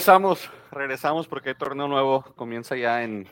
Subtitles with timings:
[0.00, 2.22] Regresamos, regresamos porque hay torneo nuevo.
[2.34, 3.28] Comienza ya en.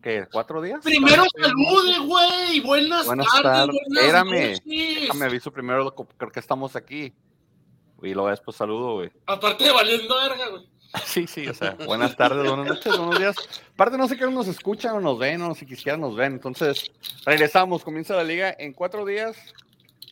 [0.00, 0.24] ¿Qué?
[0.30, 0.78] ¿Cuatro días?
[0.84, 2.60] Primero salude, güey.
[2.60, 3.42] Buenas, Buenas tardes.
[3.42, 3.76] tardes.
[3.88, 4.50] Buenas Espérame.
[4.52, 4.62] noches.
[4.64, 7.12] Déjame aviso primero, creo que estamos aquí.
[8.00, 9.10] Y luego después saludo, güey.
[9.26, 10.68] Aparte de valiendo verga, güey.
[11.04, 13.34] Sí, sí, o sea, buenas tardes, buenas noches, buenos días.
[13.74, 16.34] Aparte, no sé qué nos escuchan o nos ven, o si quisieran nos ven.
[16.34, 16.92] Entonces,
[17.24, 19.36] regresamos, comienza la liga en cuatro días.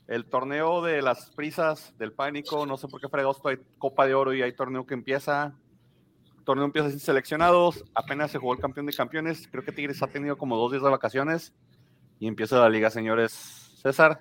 [0.06, 4.14] El torneo de las prisas del pánico, no sé por qué fregados hay Copa de
[4.14, 5.54] Oro y hay torneo que empieza.
[6.38, 9.48] El torneo empieza sin seleccionados, apenas se jugó el campeón de campeones.
[9.50, 11.54] Creo que Tigres ha tenido como dos días de vacaciones
[12.20, 13.32] y empieza la liga, señores.
[13.82, 14.20] César,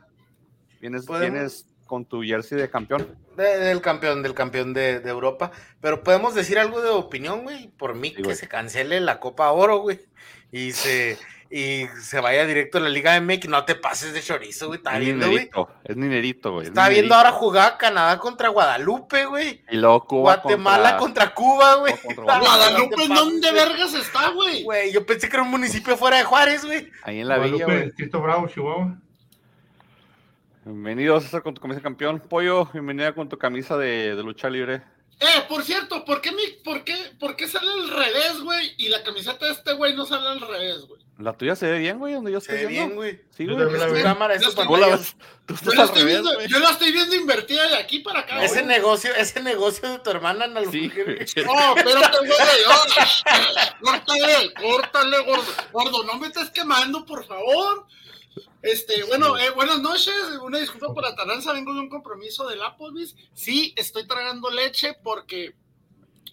[0.79, 3.05] vienes, vienes con tu jersey de campeón.
[3.35, 5.51] De- del campeón, del campeón de, de Europa.
[5.81, 7.67] Pero podemos decir algo de opinión, güey.
[7.71, 8.35] Por mí, Sí, que güey.
[8.37, 9.99] se cancele la Copa Oro, güey.
[10.51, 11.17] Y se,
[11.55, 13.47] y se vaya directo a la Liga MX.
[13.47, 14.77] No te pases de chorizo, güey.
[14.77, 15.49] Está Es viendo, güey.
[15.83, 16.63] es dinerito, güey.
[16.63, 19.61] es Está viendo ahora jugar Canadá contra Guadalupe, güey.
[19.69, 21.93] Y luego Cuba Guatemala contra, Cuba, güey.
[22.01, 23.63] contra Guadalupe, ¿en dónde güey.
[23.65, 24.63] vergas está, güey?
[24.63, 26.89] Güey, yo pensé que era un municipio fuera de Juárez, güey.
[27.03, 27.85] Ahí en la villa, Guadalupe, güey.
[27.85, 28.97] Distrito Bravo, Chihuahua.
[30.65, 32.19] Bienvenido, César, con tu camisa de campeón.
[32.19, 34.81] Pollo, bienvenida con tu camisa de, de lucha libre.
[35.19, 38.73] Eh, por cierto, ¿por qué, mi, por, qué, ¿por qué sale al revés, güey?
[38.77, 41.02] Y la camiseta de este güey no sale al revés, güey.
[41.19, 42.87] La tuya se ve bien, güey, donde yo Se estoy ve viendo.
[42.87, 43.21] bien, güey.
[43.37, 43.77] Sí, Yo güey.
[43.77, 44.95] la cámara, es tu Tú la pantalla.
[44.97, 46.47] ves- Tú Yo la, estoy revés, viendo, güey.
[46.47, 48.65] yo la estoy viendo invertida de aquí para acá, Ese güey.
[48.65, 51.05] negocio, ese negocio de tu hermana en Sí, güey.
[51.45, 52.31] No, espérate, güey.
[52.67, 55.51] oh, Córtale, córtale, gordo.
[55.71, 57.85] Gordo, no me estés quemando, por favor.
[58.61, 60.13] Este, bueno, eh, buenas noches.
[60.41, 61.51] Una disculpa por la tardanza.
[61.53, 63.15] Vengo de un compromiso del Applebee's.
[63.33, 65.53] Sí, estoy tragando leche porque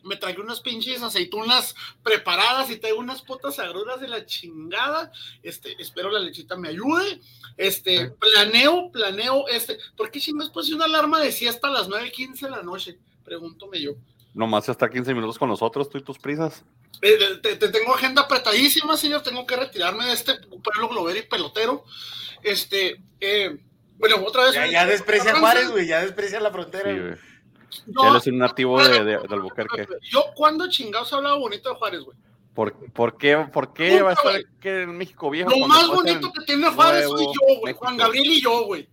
[0.05, 5.13] me tragué unas pinches aceitunas preparadas y tengo unas putas agruras de la chingada.
[5.43, 7.21] Este, espero la lechita me ayude.
[7.57, 12.41] Este, planeo, planeo, este, ¿por qué chingados puse una alarma de siesta a las 9.15
[12.41, 12.99] de la noche?
[13.25, 13.93] Pregúntome yo.
[14.35, 16.65] Nomás hasta 15 minutos con nosotros, tú y tus prisas.
[17.03, 19.23] Eh, te, te tengo agenda apretadísima, señor.
[19.23, 21.85] Tengo que retirarme de este pueblo globero y pelotero.
[22.43, 23.59] Este, eh,
[24.01, 24.55] bueno, otra vez.
[24.55, 25.87] Ya, ya desprecia Juárez, güey.
[25.87, 27.21] Ya desprecia la frontera, Sí,
[27.87, 29.87] Él es un nativo de, de, de Albuquerque.
[30.11, 32.17] yo, ¿cuándo chingados he hablado bonito de Juárez, güey?
[32.55, 34.45] ¿Por, por qué, por qué Nunca, va a estar güey.
[34.61, 35.51] que en México viejo?
[35.51, 37.75] Lo cuando más bonito que tiene Juárez soy yo, güey.
[37.75, 38.89] Juan Gabriel y yo, güey.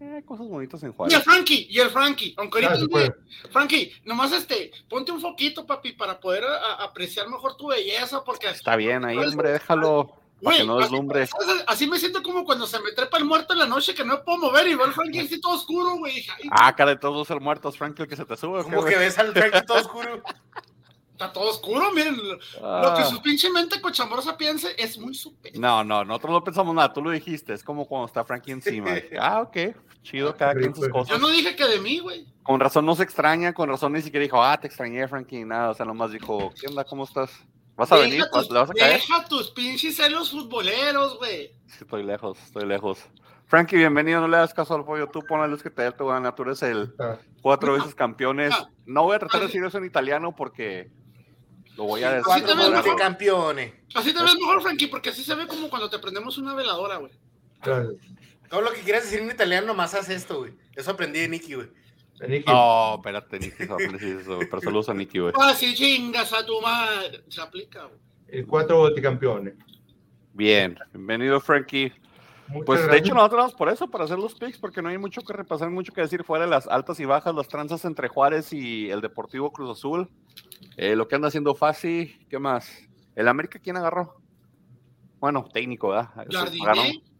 [0.00, 1.22] Eh, Hay cosas bonitas en Y el Juárez.
[1.24, 2.34] Frankie, y el Frankie.
[2.36, 3.14] Aunque ahorita, Ah, se güey, puede.
[3.50, 8.48] Frankie, nomás este, ponte un foquito, papi, para poder a- apreciar mejor tu belleza, porque
[8.48, 10.12] Está bien ahí, hombre, déjalo.
[10.42, 11.26] Para Güey, que no así- deslumbre.
[11.26, 11.64] ¿sabes?
[11.66, 14.14] Así me siento como cuando se me trepa el muerto en la noche que no
[14.14, 16.24] me puedo mover y veo al Frankie así todo oscuro, güey.
[16.50, 18.60] Ah, cara de todos ser muertos, Frank, el que se te sube.
[18.60, 20.22] ¿o qué, Como que ves al Frankie todo oscuro.
[21.12, 22.16] Está todo oscuro, miren.
[22.16, 22.94] Lo, lo Ah.
[22.96, 25.58] que su pinche mente cochambrosa piense es muy super.
[25.58, 28.90] No, no, nosotros no pensamos nada, tú lo dijiste, es como cuando está Frankie encima.
[29.20, 29.56] Ah, ok,
[30.04, 31.08] chido, cada quien sus cosas.
[31.08, 32.24] Yo no dije que de mí, güey.
[32.44, 35.70] Con razón no se extraña, con razón ni siquiera dijo, ah, te extrañé, Frankie, nada,
[35.70, 37.32] o sea, nomás dijo, ¿qué onda, cómo estás?
[37.78, 38.24] ¿Vas a Deja venir?
[38.30, 38.92] tus- ¿Le vas a caer?
[39.00, 41.52] Deja tus pinches celos futboleros, güey.
[41.66, 42.98] Sí, estoy lejos, estoy lejos.
[43.46, 45.92] Frankie, bienvenido, no le das caso al pollo, tú pon la luz que te dé
[45.92, 48.52] tu gana, tú eres el Ah, cuatro veces campeones.
[48.84, 50.90] No voy a tratar de decir eso en italiano porque
[51.76, 52.30] lo voy a decir.
[52.32, 52.86] Así te Cuatro ves mejor.
[52.86, 53.72] multicampeones.
[53.94, 56.96] Así te ves mejor, Frankie, porque así se ve como cuando te prendemos una veladora,
[56.96, 57.12] güey.
[57.60, 57.90] claro.
[58.50, 60.54] Todo lo que quieras decir en italiano, nomás haz esto, güey.
[60.74, 61.68] Eso aprendí de Nicky, güey.
[62.46, 65.32] No, espérate, Nicky, se va a decir eso, pero saludos a Nicky, güey.
[65.38, 67.22] Ah, si chingas a tu madre.
[67.28, 67.98] Se aplica, güey.
[68.28, 69.54] el cuatro multicampeones.
[70.34, 71.92] Bien, bienvenido, Frankie.
[72.48, 74.96] Muchas Pues de hecho nosotros vamos por eso, para hacer los picks, porque no hay
[74.98, 78.08] mucho que repasar, mucho que decir fuera de las altas y bajas, las tranzas entre
[78.08, 80.08] Juárez y el Deportivo Cruz Azul.
[80.76, 82.70] Eh, lo que anda haciendo Fasi, ¿qué más?
[83.14, 84.16] ¿El América quién agarró?
[85.20, 86.08] Bueno, técnico, ¿verdad?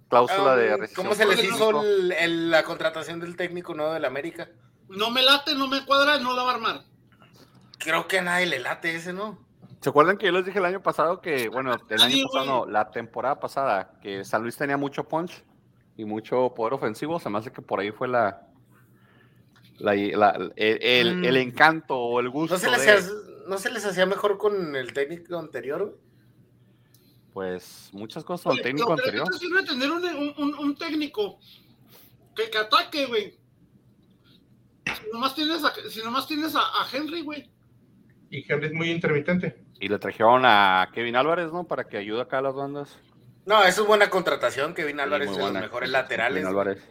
[0.09, 3.93] Cláusula de Ah, rescisión ¿Cómo se les hizo el- el- la contratación del técnico nuevo
[3.93, 4.49] del América?
[4.89, 6.85] No me late, no me cuadra, no la va a armar.
[7.79, 9.39] Creo que a nadie le late ese, ¿no?
[9.81, 12.47] ¿Se acuerdan que yo les dije el año pasado que, bueno, el año Ay, pasado
[12.47, 15.45] no, la temporada pasada, que San Luis tenía mucho punch
[15.97, 17.21] y mucho poder ofensivo?
[17.21, 18.43] Se me hace que por ahí fue la,
[19.79, 21.25] la- la- el, el- Mm.
[21.25, 23.13] el encanto o el gusto ¿No se, les de- hacía,
[23.47, 25.85] ¿No se les hacía mejor con el técnico anterior?
[25.85, 26.09] güey?
[27.33, 29.27] Pues muchas cosas con el técnico que anterior.
[29.27, 31.39] neta sirve tener un, un- un- un técnico
[32.35, 33.39] que, que ataque, güey.
[35.09, 37.51] Si nomás tienes a, si nomás tienes a, a Henry, güey.
[38.31, 39.65] Y Henry es muy intermitente.
[39.81, 41.65] Y le trajeron a Kevin Álvarez, ¿no?
[41.65, 42.99] Para que ayude acá a las bandas.
[43.47, 44.75] No, eso es buena contratación.
[44.75, 46.45] Kevin Álvarez muy es de los mejores Kevin laterales.
[46.45, 46.83] Álvarez.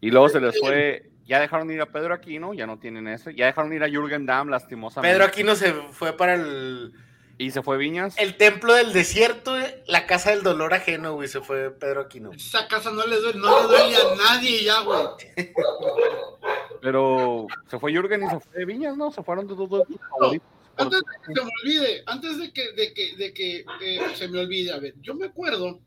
[0.00, 3.34] Y luego se les fue, ya dejaron ir a Pedro Aquino, ya no tienen ese.
[3.36, 5.14] Ya dejaron ir a Jürgen Damm, lastimosamente.
[5.14, 6.92] Pedro Aquino se fue para el,
[7.38, 8.18] Y se fue Viñas.
[8.18, 11.28] el templo del desierto, güey, la casa del dolor ajeno, güey.
[11.28, 12.32] Se fue Pedro Aquino.
[12.32, 15.06] Esa casa no le duele, no le duele a nadie ya, güey.
[16.80, 19.10] Pero se fue Jürgen y se fue Viñas, ¿no?
[19.10, 19.82] Se fueron de dos dos
[20.18, 20.48] favoritos.
[20.76, 24.28] Antes de que se me olvide, antes de que, de que, de que eh, se
[24.28, 25.78] me olvide, a ver, yo me acuerdo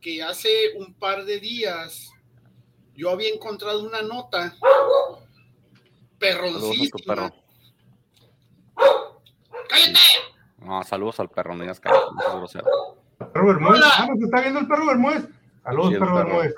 [0.00, 2.10] que hace un par de días
[2.94, 7.14] yo había encontrado una nota Saludos a tu perroncísima.
[7.14, 7.34] perro.
[9.68, 9.98] ¡Cállate!
[10.58, 12.46] No, saludos al perro, no digas que no.
[13.32, 13.80] Perro Bermúdez.
[13.84, 15.28] Ah, nos está viendo el perro Bermúdez.
[15.62, 16.26] Saludos, Sí, perro perro.
[16.28, 16.54] Bermúdez.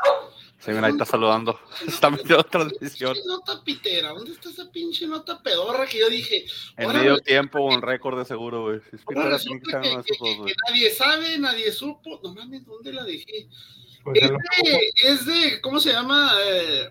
[0.60, 1.58] Sí, mira, ahí está saludando.
[1.86, 3.14] Está metiendo transmisión.
[3.14, 6.44] Pinche nota pitera, ¿dónde está esa pinche nota pedorra que yo dije?
[6.76, 8.80] En medio me- tiempo, un récord de seguro, güey.
[8.90, 12.20] Que nadie sabe, nadie supo.
[12.22, 13.48] No mames, ¿dónde la dejé?
[14.04, 16.32] Pues Es de, es de, ¿cómo se llama?
[16.44, 16.90] Eh,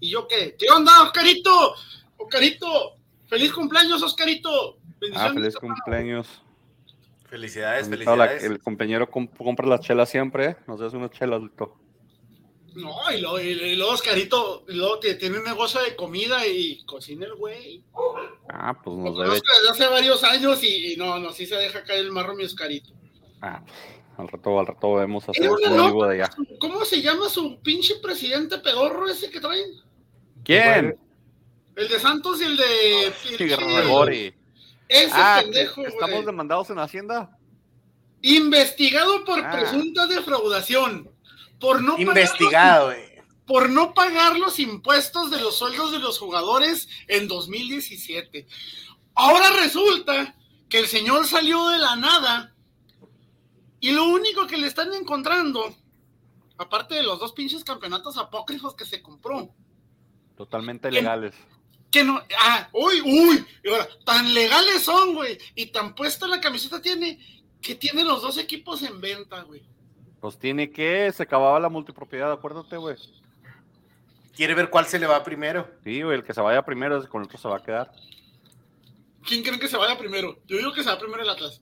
[0.00, 0.56] ¿Y yo qué?
[0.58, 1.74] ¿Qué onda, Oscarito?
[2.16, 2.96] Oscarito,
[3.26, 4.78] feliz cumpleaños, Oscarito.
[5.14, 6.26] Ah, feliz cumpleaños.
[7.28, 8.42] Felicidades, felicidades.
[8.44, 10.56] el compañero comp- compra las chelas siempre, ¿eh?
[10.66, 11.76] Nos das unas chelas, Lito.
[12.78, 17.26] No, y luego, y luego Oscarito, luego que tiene un negocio de comida y cocina
[17.26, 17.82] el güey.
[18.48, 19.30] Ah, pues nos debe.
[19.34, 22.44] desde hace varios años y, y no, no, sí se deja caer el marro mi
[22.44, 22.90] Oscarito.
[23.42, 23.62] Ah,
[24.16, 26.30] al rato, al rato vemos hacer un vivo de allá.
[26.60, 29.70] ¿Cómo se llama su pinche presidente pedorro ese que traen?
[30.44, 30.96] ¿Quién?
[31.74, 33.12] El de Santos y el de...
[33.38, 34.34] Gregori.
[34.88, 36.26] Ese Ah, pendejo, estamos güey.
[36.26, 37.36] demandados en Hacienda.
[38.22, 39.50] Investigado por Ah.
[39.52, 41.08] presunta defraudación.
[41.58, 43.16] Por no, pagar Investigado, güey.
[43.16, 48.46] los, por no pagar los impuestos de los sueldos de los jugadores en 2017.
[49.14, 50.34] Ahora resulta
[50.68, 52.54] que el señor salió de la nada
[53.80, 55.74] y lo único que le están encontrando,
[56.56, 59.54] aparte de los dos pinches campeonatos apócrifos que se compró,
[60.36, 61.34] Totalmente legales.
[61.90, 63.46] que no, ah, uy, uy,
[64.04, 67.18] tan legales son, güey, y tan puesta la camiseta tiene,
[67.60, 69.62] que tiene los dos equipos en venta, güey.
[70.20, 72.96] Pues tiene que, se acababa la multipropiedad, acuérdate, güey.
[74.34, 75.68] Quiere ver cuál se le va primero.
[75.84, 77.92] Sí, güey, el que se vaya primero, con el otro se va a quedar.
[79.26, 80.38] ¿Quién creen que se vaya primero?
[80.46, 81.60] Yo digo que se va primero el Atlas.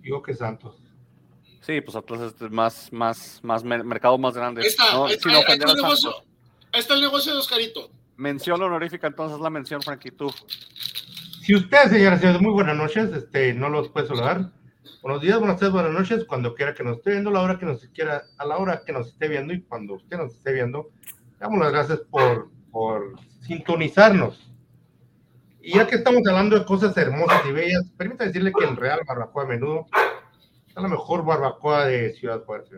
[0.00, 0.76] Digo que Santos.
[1.62, 4.60] Sí, pues Atlas es más, más, más mer- mercado más grande.
[4.62, 6.14] Ahí está, No, ahí está, sin ahí ofender está el negocio,
[6.72, 7.90] ahí está el negocio de Oscarito.
[8.16, 10.32] Mención honorífica, entonces la mención, Frankie, tú.
[11.42, 14.50] Si usted, señoras y señores, muy buenas noches, este, no los puede saludar.
[15.04, 17.66] Buenos días, buenas tardes, buenas noches, cuando quiera que nos esté viendo, la hora que
[17.66, 20.92] nos quiera, a la hora que nos esté viendo y cuando usted nos esté viendo,
[21.38, 24.50] damos las gracias por, por sintonizarnos.
[25.60, 29.00] Y ya que estamos hablando de cosas hermosas y bellas, permítame decirle que el Real
[29.06, 29.86] Barbacoa a menudo
[30.68, 32.70] es la mejor barbacoa de Ciudad Juárez.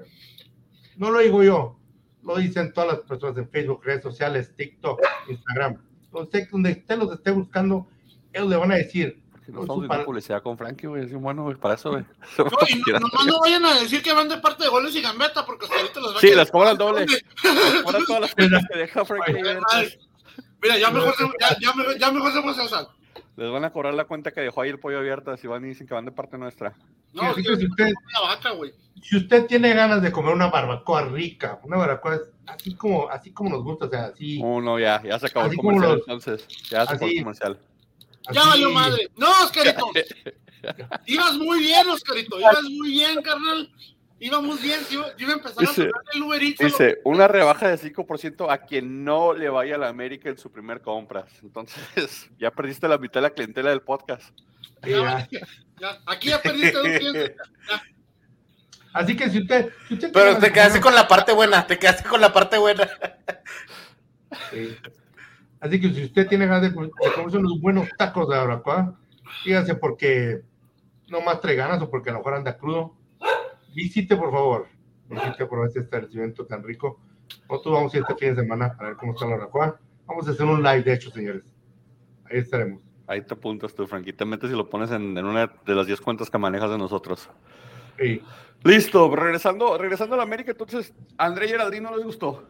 [0.96, 1.78] No lo digo yo,
[2.24, 5.80] lo dicen todas las personas en Facebook, redes sociales, TikTok, Instagram.
[6.10, 7.86] Donde, donde usted los esté buscando,
[8.32, 11.06] ellos le van a decir, No estamos publicidad con Frankie, güey.
[11.14, 12.04] Bueno, güey, para eso, güey.
[12.38, 15.00] No, y no, nomás no vayan a decir que van de parte de goles y
[15.02, 17.06] gambeta, porque Oscarito los va a Sí, querer- las cobran doble.
[17.84, 19.32] Ahora todas las cuentas que deja Frankie.
[20.62, 22.88] Mira, ya mejor, se, ya, ya, mejor- ya mejor se fue César.
[23.36, 25.68] Les van a cobrar la cuenta que dejó ahí el pollo abierta si van y
[25.68, 26.74] dicen que van de parte nuestra.
[27.12, 27.84] No, Sí, si usted,
[28.18, 28.72] una vaca, güey.
[29.02, 33.50] si usted tiene ganas de comer una barbacoa rica, una barbacoa así como, así como
[33.50, 36.48] nos gusta, o sea, así, Oh, no, ya, ya se acabó el comercial los- entonces.
[36.70, 37.58] Ya se acabó el comercial.
[38.32, 39.10] Ya así- valió madre.
[39.16, 39.90] No, Oscarito.
[41.06, 42.38] Ibas muy bien, Oscarito.
[42.40, 43.70] Ibas muy bien, carnal.
[44.18, 44.80] Íbamos bien.
[44.90, 46.58] Iba, iba a empezar Dice- a tocar el Uber Eats.
[46.58, 50.50] Dice, una rebaja de 5% a quien no le vaya a la América en su
[50.50, 51.30] primer compras.
[51.42, 54.34] Entonces, ya perdiste la mitad de la clientela del podcast.
[54.82, 55.00] Ya, ya.
[55.00, 55.28] vale,
[55.80, 55.98] ya.
[56.06, 57.32] Aquí ya perdiste dos clientes.
[58.92, 62.08] Así que si usted, si usted Pero te quedaste con la parte buena, te quedaste
[62.08, 62.88] con la parte buena.
[64.50, 64.74] Sí.
[65.66, 68.96] Así que si usted tiene ganas de, de comerse unos buenos tacos de barbacoa,
[69.44, 70.42] díganse porque
[71.08, 72.94] no más trae ganas o porque a lo mejor anda crudo,
[73.74, 74.68] visite por favor,
[75.08, 77.00] visite por este establecimiento tan rico.
[77.50, 79.80] Nosotros vamos a ir este fin de semana a ver cómo está la barbacoa.
[80.06, 81.42] Vamos a hacer un live, de hecho, señores.
[82.30, 82.80] Ahí estaremos.
[83.08, 84.12] Ahí te apuntas tú, Frankie.
[84.12, 86.78] Te metes y lo pones en, en una de las 10 cuentas que manejas de
[86.78, 87.28] nosotros.
[87.98, 88.22] Sí.
[88.62, 92.44] Listo, regresando, regresando a la América, entonces, André Geraldín no le gustó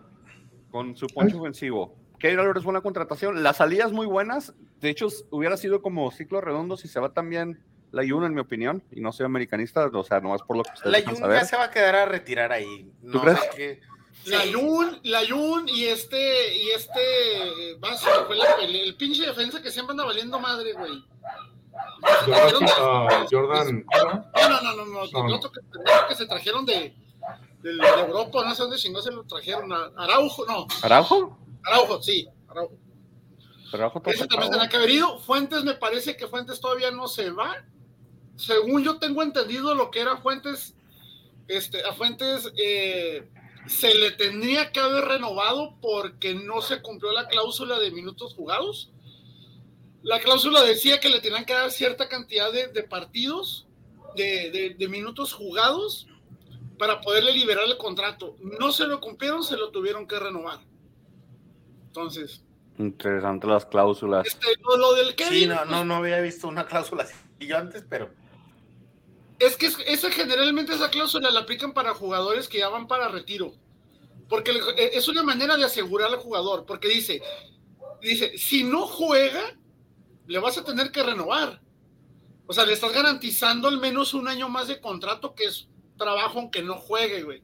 [0.71, 1.95] con su poncho ofensivo.
[2.19, 3.43] Keylor es buena contratación.
[3.43, 4.53] Las salidas muy buenas.
[4.81, 8.41] De hecho, hubiera sido como ciclo redondo si se va también la Jun, en mi
[8.41, 8.83] opinión.
[8.93, 11.41] Y no soy americanista, o sea, nomás por lo que ustedes La saber.
[11.41, 12.91] ya se va a quedar a retirar ahí.
[13.03, 13.41] No crees?
[13.41, 13.81] sé qué.
[14.27, 14.51] La Sí.
[14.53, 19.25] Yun, la Yun y este, y este, va, se me fue la- el, el pinche
[19.25, 21.05] defensa que siempre anda valiendo madre, güey.
[23.31, 24.25] Jordan, ¿cómo?
[24.35, 25.37] No, no, no, no, no, No, el no.
[25.37, 25.61] otro que,
[26.09, 26.95] que se trajeron de,
[27.63, 31.39] de, de Europa, no sé dónde chingó se lo trajeron, a Araujo, no, ¿Araujo?
[31.67, 32.77] Araujo, sí, Araujo.
[33.73, 35.19] Araujo Ese también tendrá que haber ido.
[35.19, 37.65] Fuentes, me parece que Fuentes todavía no se va.
[38.37, 40.75] Según yo tengo entendido lo que era Fuentes,
[41.49, 43.29] este, a Fuentes, eh,
[43.67, 48.93] se le tendría que haber renovado porque no se cumplió la cláusula de minutos jugados.
[50.03, 53.67] La cláusula decía que le tenían que dar cierta cantidad de, de partidos,
[54.15, 56.07] de, de, de, minutos jugados,
[56.79, 58.37] para poderle liberar el contrato.
[58.41, 60.61] No se lo cumplieron, se lo tuvieron que renovar.
[61.97, 62.43] Entonces.
[62.79, 64.27] Interesante las cláusulas.
[64.27, 67.59] Este, lo, lo, del Kevin, sí, no, no, no había visto una cláusula así yo
[67.59, 68.11] antes, pero.
[69.39, 73.53] Es que esa generalmente esa cláusula la aplican para jugadores que ya van para retiro.
[74.29, 74.59] Porque
[74.93, 76.65] es una manera de asegurar al jugador.
[76.65, 77.23] Porque dice,
[78.01, 79.55] dice, si no juega,
[80.27, 81.61] le vas a tener que renovar.
[82.47, 86.39] O sea, le estás garantizando al menos un año más de contrato, que es trabajo
[86.39, 87.43] aunque no juegue, güey.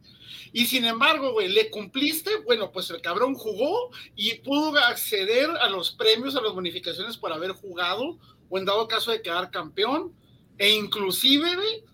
[0.52, 5.68] Y sin embargo, güey, le cumpliste, bueno, pues el cabrón jugó y pudo acceder a
[5.68, 8.18] los premios, a las bonificaciones por haber jugado,
[8.48, 10.12] o en dado caso de quedar campeón,
[10.58, 11.84] e inclusive, güey,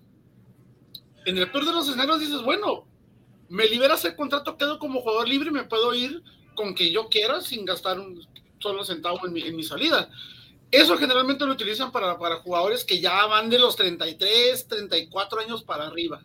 [1.24, 2.86] en el peor de los escenarios dices, bueno,
[3.48, 6.22] me liberas el contrato, quedo como jugador libre y me puedo ir
[6.54, 8.26] con quien yo quiera sin gastar un
[8.58, 10.10] solo centavo en mi, en mi salida.
[10.70, 15.62] Eso generalmente lo utilizan para, para jugadores que ya van de los 33, 34 años
[15.62, 16.22] para arriba.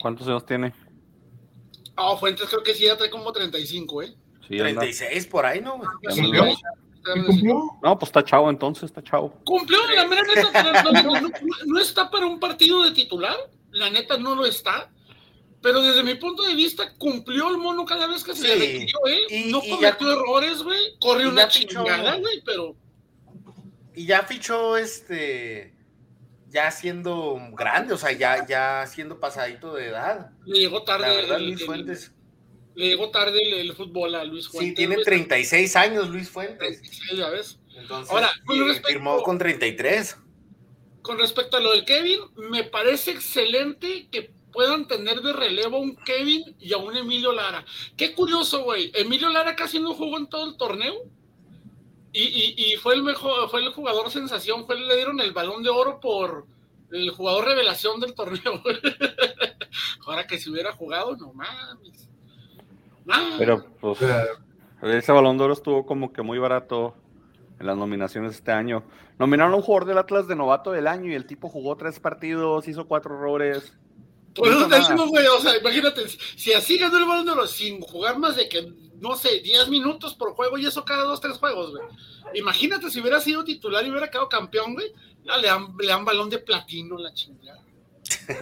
[0.00, 0.72] ¿Cuántos años tiene?
[1.96, 4.14] Ah, oh, Fuentes creo que sí, ya trae como 35, ¿eh?
[4.48, 5.30] Sí, 36 anda.
[5.30, 5.80] por ahí, ¿no?
[6.08, 6.44] ¿Cumplió?
[7.26, 7.78] ¿Cumplió?
[7.82, 9.34] No, pues está chavo entonces, está chavo.
[9.44, 11.30] Cumplió, la mera neta, no, no, no,
[11.66, 13.36] no, está para un partido de titular,
[13.70, 14.90] la neta no lo está,
[15.60, 18.48] pero desde mi punto de vista cumplió el mono cada vez que se sí.
[18.48, 19.20] le requirió, ¿eh?
[19.28, 22.74] Y, no cometió ya, errores, güey, corrió una chingada, güey, pero...
[23.94, 25.74] Y ya fichó este
[26.50, 30.30] ya siendo grande, o sea, ya, ya siendo pasadito de edad.
[30.44, 31.06] Le llegó tarde.
[31.06, 32.12] La verdad, Luis el, Fuentes.
[32.74, 34.70] Le llegó tarde el, el, fútbol a Luis Fuentes.
[34.70, 36.58] Sí, tiene 36 años Luis Fuentes.
[36.58, 37.58] 36, ya ves.
[37.76, 40.16] Entonces, Ahora, con respecto, firmó con 33.
[41.02, 45.80] Con respecto a lo del Kevin, me parece excelente que puedan tener de relevo a
[45.80, 47.64] un Kevin y a un Emilio Lara.
[47.96, 48.90] Qué curioso, güey.
[48.94, 50.94] Emilio Lara casi no jugó en todo el torneo.
[52.12, 55.62] Y, y, y, fue el mejor, fue el jugador sensación, fue le dieron el balón
[55.62, 56.46] de oro por
[56.90, 58.62] el jugador revelación del torneo.
[60.06, 62.08] Ahora que si hubiera jugado, no mames.
[63.08, 63.36] Ah.
[63.38, 63.98] Pero pues
[64.82, 66.94] ese balón de oro estuvo como que muy barato
[67.58, 68.82] en las nominaciones este año.
[69.18, 72.00] Nominaron a un jugador del Atlas de novato del año y el tipo jugó tres
[72.00, 73.74] partidos, hizo cuatro errores.
[74.34, 77.46] Por eso te digo, güey, o sea, imagínate, si así ganó el balón de oro
[77.46, 81.20] sin jugar más de que no sé, 10 minutos por juego y eso cada dos,
[81.20, 81.82] tres juegos, güey.
[82.34, 84.92] Imagínate si hubiera sido titular y hubiera quedado campeón, güey.
[85.24, 87.62] Le dan, le dan balón de platino la chingada.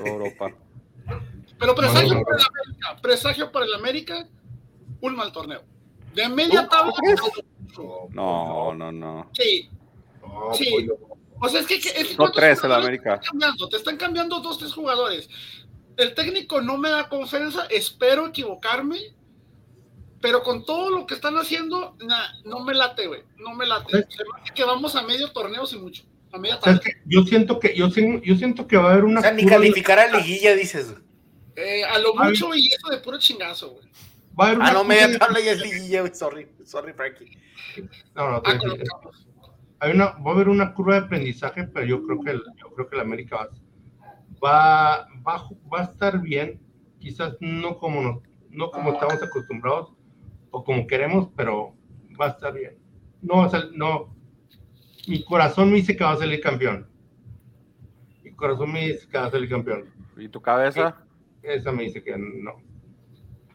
[0.04, 0.52] Europa.
[1.58, 4.28] Pero presagio no, no, para el América, presagio para el América,
[5.00, 5.62] un mal torneo.
[6.14, 6.92] De media tabla.
[8.10, 9.30] No, no, no.
[9.34, 9.68] Sí.
[10.54, 10.88] sí.
[11.40, 13.18] O sea, es que, es que no tres el América.
[13.18, 15.28] Te están, cambiando, te están cambiando dos, tres jugadores.
[15.96, 18.98] El técnico no me da confianza, espero equivocarme,
[20.20, 23.22] pero con todo lo que están haciendo, nah, no me late, güey.
[23.36, 23.90] No me late.
[23.90, 26.02] Se me que vamos a medio torneo sin mucho.
[26.32, 29.20] A media ¿Sabes que yo siento que yo, yo siento que va a haber una.
[29.20, 30.94] O sea, ni calificar a liguilla, dices.
[31.56, 33.88] Eh, a lo mucho y eso de puro chingazo, güey.
[34.38, 36.14] Va a haber una ah, no, media tabla y es liguilla, güey.
[36.14, 37.36] Sorry, sorry, Frankie.
[38.14, 38.58] No, no, ah,
[39.80, 42.70] hay una, va a haber una curva de aprendizaje, pero yo creo que el, yo
[42.74, 43.48] creo que la América va,
[44.44, 46.60] va, va, va a estar bien,
[46.98, 49.92] quizás no como no, no como estamos acostumbrados,
[50.50, 51.74] o como queremos, pero
[52.20, 52.76] va a estar bien.
[53.22, 54.14] No, o sea, no.
[55.06, 56.86] Mi corazón me dice que va a salir campeón.
[58.22, 59.84] Mi corazón me dice que va a salir campeón.
[60.16, 60.96] ¿Y tu cabeza?
[61.42, 62.60] Esa me dice que no.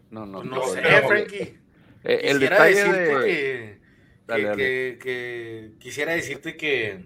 [0.10, 1.60] No, no, no, no sé, pero, Frankie.
[2.04, 3.26] Eh, el detalle decirte de...
[3.26, 3.80] que,
[4.28, 4.58] dale, que, dale.
[4.58, 7.06] Que, que, quisiera decirte que,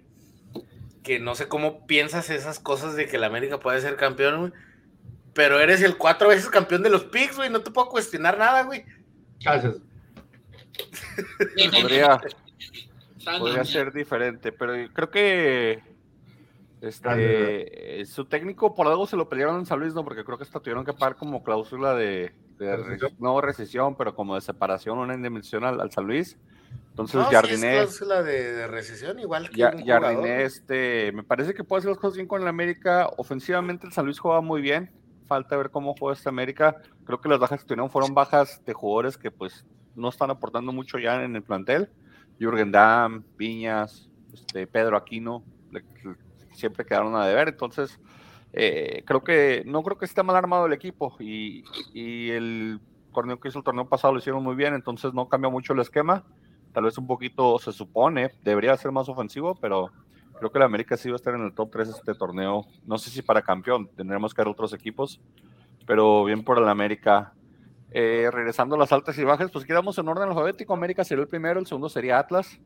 [1.04, 4.54] que no sé cómo piensas esas cosas de que la América puede ser campeón, güey.
[5.34, 7.50] Pero eres el cuatro veces campeón de los Pigs, güey.
[7.50, 8.86] No te puedo cuestionar nada, güey.
[9.44, 9.76] Gracias.
[11.82, 12.22] Podría,
[13.40, 15.84] podría ser diferente, pero creo que
[16.82, 20.44] este su técnico por algo se lo pelearon en San Luis, no, porque creo que
[20.44, 23.12] hasta tuvieron que pagar como cláusula de, de ¿Recesión?
[23.20, 26.38] no recesión, pero como de separación, una indemnización al, al San Luis.
[26.90, 27.58] Entonces, no, Jardiné.
[27.58, 29.58] Si es cláusula de, de, recesión, igual que.
[29.58, 33.10] Ya, Jardiné, este, me parece que puede hacer las cosas bien con el América.
[33.18, 34.92] Ofensivamente, el San Luis juega muy bien.
[35.28, 36.78] Falta ver cómo juega esta América.
[37.06, 39.66] Creo que las bajas que tuvieron fueron bajas de jugadores que, pues,
[39.96, 41.90] no están aportando mucho ya en el plantel.
[42.40, 45.44] Jürgen Damm, Piñas, este, Pedro Aquino,
[46.54, 47.50] siempre quedaron a deber.
[47.50, 48.00] Entonces,
[48.54, 52.80] eh, creo que no creo que esté mal armado el equipo y, y, el
[53.14, 55.80] torneo que hizo el torneo pasado lo hicieron muy bien, entonces no cambió mucho el
[55.80, 56.24] esquema.
[56.74, 59.92] Tal vez un poquito se supone, debería ser más ofensivo, pero
[60.38, 62.66] creo que el América sí va a estar en el top 3 este torneo.
[62.86, 65.20] No sé si para campeón, tendremos que ver otros equipos,
[65.86, 67.34] pero bien por el América.
[67.92, 70.74] Eh, regresando a las altas y bajas, pues quedamos en orden alfabético.
[70.74, 72.60] América sería el primero, el segundo sería Atlas.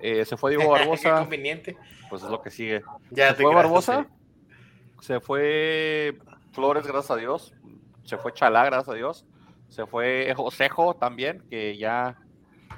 [0.00, 1.20] Eh, se fue Diego Barbosa.
[1.20, 1.76] conveniente.
[2.10, 2.82] Pues es lo que sigue.
[3.10, 4.06] Ya se fue Barbosa.
[5.00, 6.18] Se fue
[6.52, 7.54] Flores, gracias a Dios.
[8.04, 9.26] Se fue Chalá, gracias a Dios.
[9.68, 12.18] Se fue Josejo también, que ya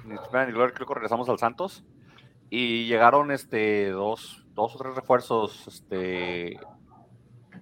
[0.05, 1.85] ni ni creo que regresamos al Santos.
[2.51, 5.67] Y llegaron este dos, dos o tres refuerzos.
[5.69, 6.59] Este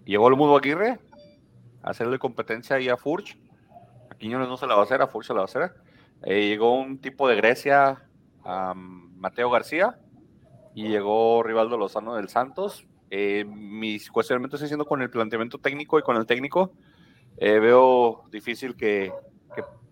[0.05, 0.99] llegó el Mudo Aguirre
[1.83, 3.39] a hacerle competencia ahí a Furch.
[4.11, 5.73] A Quiñones no se la va a hacer, a Furch se la va a hacer.
[6.23, 8.09] Eh, llegó un tipo de Grecia,
[8.45, 9.99] Mateo García,
[10.75, 12.87] y llegó Rivaldo Lozano del Santos.
[13.11, 16.73] Eh, mis cuestionamientos estoy haciendo con el planteamiento técnico y con el técnico.
[17.39, 19.13] Eh, veo difícil que,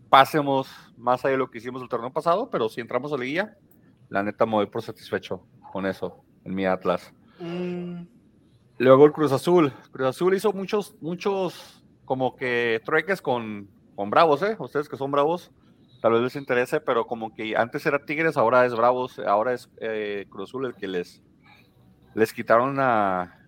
[0.08, 3.24] pasemos más allá de lo que hicimos el torneo pasado, pero si entramos a la
[3.24, 3.56] guía,
[4.08, 7.12] la neta me voy por satisfecho con eso en mi Atlas.
[7.38, 8.02] Mm.
[8.78, 9.72] Luego el Cruz Azul.
[9.92, 14.56] Cruz Azul hizo muchos, muchos como que trueques con, con Bravos, ¿eh?
[14.58, 15.50] Ustedes que son Bravos,
[16.02, 19.70] tal vez les interese, pero como que antes era Tigres, ahora es Bravos, ahora es
[19.80, 21.22] eh, Cruz Azul el que les,
[22.14, 23.44] les quitaron a,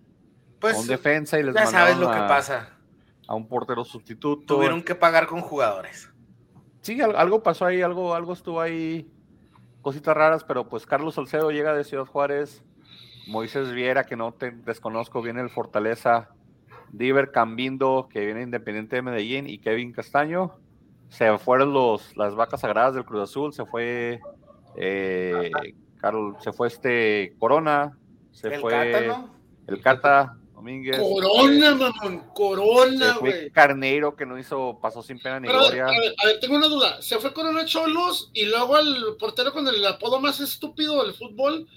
[0.59, 2.73] pues, un defensa y les ya sabes lo que pasa.
[3.27, 4.55] A un portero sustituto.
[4.55, 6.09] Tuvieron que pagar con jugadores.
[6.81, 9.11] Sí, algo pasó ahí, algo, algo estuvo ahí,
[9.87, 12.61] cositas raras, pero pues Carlos Salcedo llega de Ciudad Juárez,
[13.25, 16.27] Moisés Viera, que no te desconozco, viene el Fortaleza,
[16.91, 20.57] Diver Cambindo, que viene Independiente de Medellín, y Kevin Castaño.
[21.07, 24.19] Se fueron los, las vacas sagradas del Cruz Azul, se fue
[24.75, 25.51] eh,
[26.39, 27.97] se fue este Corona,
[28.33, 29.09] se fue
[29.67, 30.97] el Cata Domínguez.
[30.97, 33.51] Corona, mamón, Corona, güey.
[33.51, 35.85] Carneiro que no hizo, pasó sin pena ni gloria.
[35.85, 36.99] A ver, a ver, tengo una duda.
[36.99, 41.67] Se fue Corona Cholos y luego el portero con el apodo más estúpido del fútbol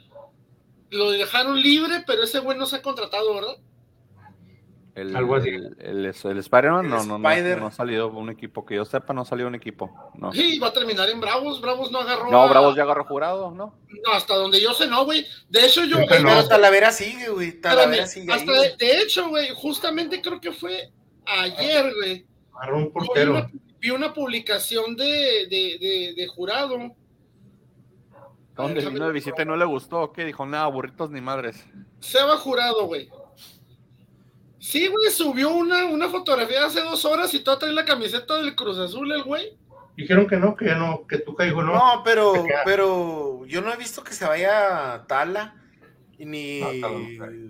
[0.88, 3.58] lo dejaron libre, pero ese güey no se ha contratado, ¿verdad?
[5.00, 5.48] El, Algo así.
[5.48, 9.22] El, el, el Spider-Man no, no, no, ha salido un equipo que yo sepa, no
[9.22, 9.90] ha salido un equipo.
[10.14, 10.32] No.
[10.32, 11.60] Sí, va a terminar en Bravos.
[11.60, 12.30] Bravos no agarró.
[12.30, 13.74] No, Bravos ya agarró jurado, ¿no?
[13.88, 15.26] No, hasta donde yo sé, no, güey.
[15.48, 15.98] De hecho, yo.
[16.08, 17.60] Pero Talavera sigue, güey.
[17.60, 18.32] Talavera sigue.
[18.32, 20.90] Hasta de, de, hecho, güey, justamente creo que fue
[21.26, 22.26] ayer, güey.
[22.54, 23.32] Agarró un portero.
[23.32, 26.94] Vi una, vi una publicación de, de, de, de jurado
[28.56, 30.12] ¿Dónde vino de visita y no le gustó?
[30.12, 30.44] ¿Qué dijo?
[30.44, 31.64] Nada, burritos ni madres.
[32.00, 33.08] Se va jurado, güey.
[34.60, 38.54] Sí, güey, subió una, una fotografía hace dos horas y todo trae la camiseta del
[38.54, 39.56] Cruz Azul, el güey.
[39.96, 41.74] Dijeron que no, que ya no, que tú caigo no.
[41.74, 42.32] No, pero,
[42.64, 45.56] pero yo no he visto que se vaya Tala
[46.18, 46.60] ni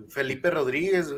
[0.09, 1.13] Felipe Rodríguez.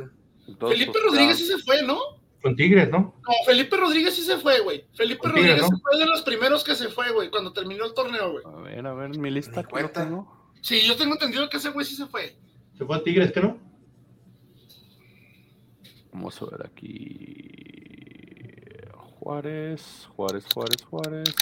[0.60, 2.00] Felipe Rodríguez sí se fue, ¿no?
[2.42, 2.98] Con Tigres, ¿no?
[2.98, 4.86] No, Felipe Rodríguez sí se fue, güey.
[4.96, 8.44] Felipe Rodríguez fue de los primeros que se fue, güey, cuando terminó el torneo, güey.
[8.46, 10.52] A ver, a ver, mi lista cuenta, ¿no?
[10.62, 12.36] Sí, yo tengo entendido que ese güey sí se fue.
[12.78, 13.58] ¿Se fue a Tigres, que no?
[16.14, 17.50] Vamos a ver aquí.
[19.20, 21.36] Juárez, Juárez, Juárez, Juárez.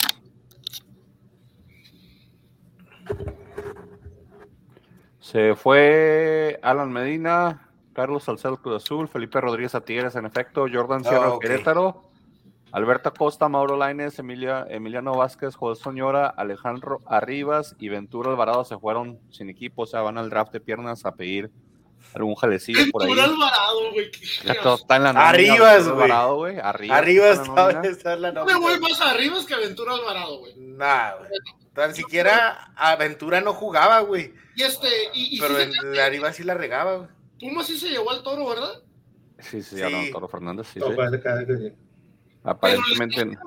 [5.19, 11.03] Se fue Alan Medina, Carlos Salcedo Cruz Azul, Felipe Rodríguez a Tigres en efecto, Jordan
[11.03, 12.03] Sierra oh, Querétaro,
[12.71, 18.77] Alberto Costa, Mauro Laines, Emilia, Emiliano Vázquez, José Soñora, Alejandro Arribas y Ventura Alvarado se
[18.77, 21.51] fueron sin equipo, o sea, van al draft de piernas a pedir
[22.13, 23.11] algún jalecillo por ahí.
[23.11, 24.11] Alvarado, güey.
[24.43, 25.29] está en la nómina.
[25.29, 26.03] Arribas, güey.
[26.03, 26.59] Alvarado, güey.
[26.59, 28.59] Arribas, Arribas está, en la nómina.
[28.59, 30.53] Me voy más Arribas que Ventura Alvarado, güey.
[30.57, 31.29] Nah, güey.
[31.73, 34.33] Tan siquiera Aventura no jugaba, güey.
[34.55, 37.09] Y este, y, Pero el Arribas sí la regaba, güey.
[37.39, 38.81] Puma sí se llevó al toro, ¿verdad?
[39.39, 40.11] Sí, sí, sí.
[40.11, 40.79] Toro Fernández, sí.
[40.79, 41.73] sí.
[42.43, 43.37] Aparentemente.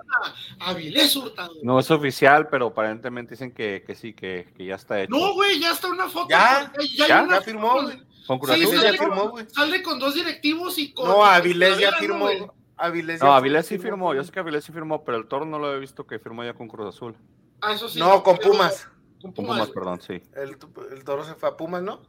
[0.61, 1.55] Avilés Hurtado.
[1.63, 5.11] No es oficial, pero aparentemente dicen que, que sí, que, que, ya está hecho.
[5.11, 6.29] No, güey, ya está una foto.
[6.31, 8.01] Ya, ya, ya, ya firmó, güey.
[8.27, 9.47] Con Cruz sí, ya firmó, güey.
[9.49, 11.09] Sale con dos directivos y con.
[11.09, 12.29] No, Avilés ya firmó.
[12.77, 14.15] Avilés no, Avilés sí firmó.
[14.15, 16.43] Yo sé que Avilés sí firmó, pero el Toro no lo he visto que firmó
[16.45, 17.15] ya con Cruz Azul.
[17.61, 17.99] Ah, eso sí.
[17.99, 18.89] No, con Pumas.
[19.21, 20.23] Con Pumas, perdón, sí.
[20.35, 20.57] El,
[20.91, 22.01] el Toro se fue a Pumas, ¿no?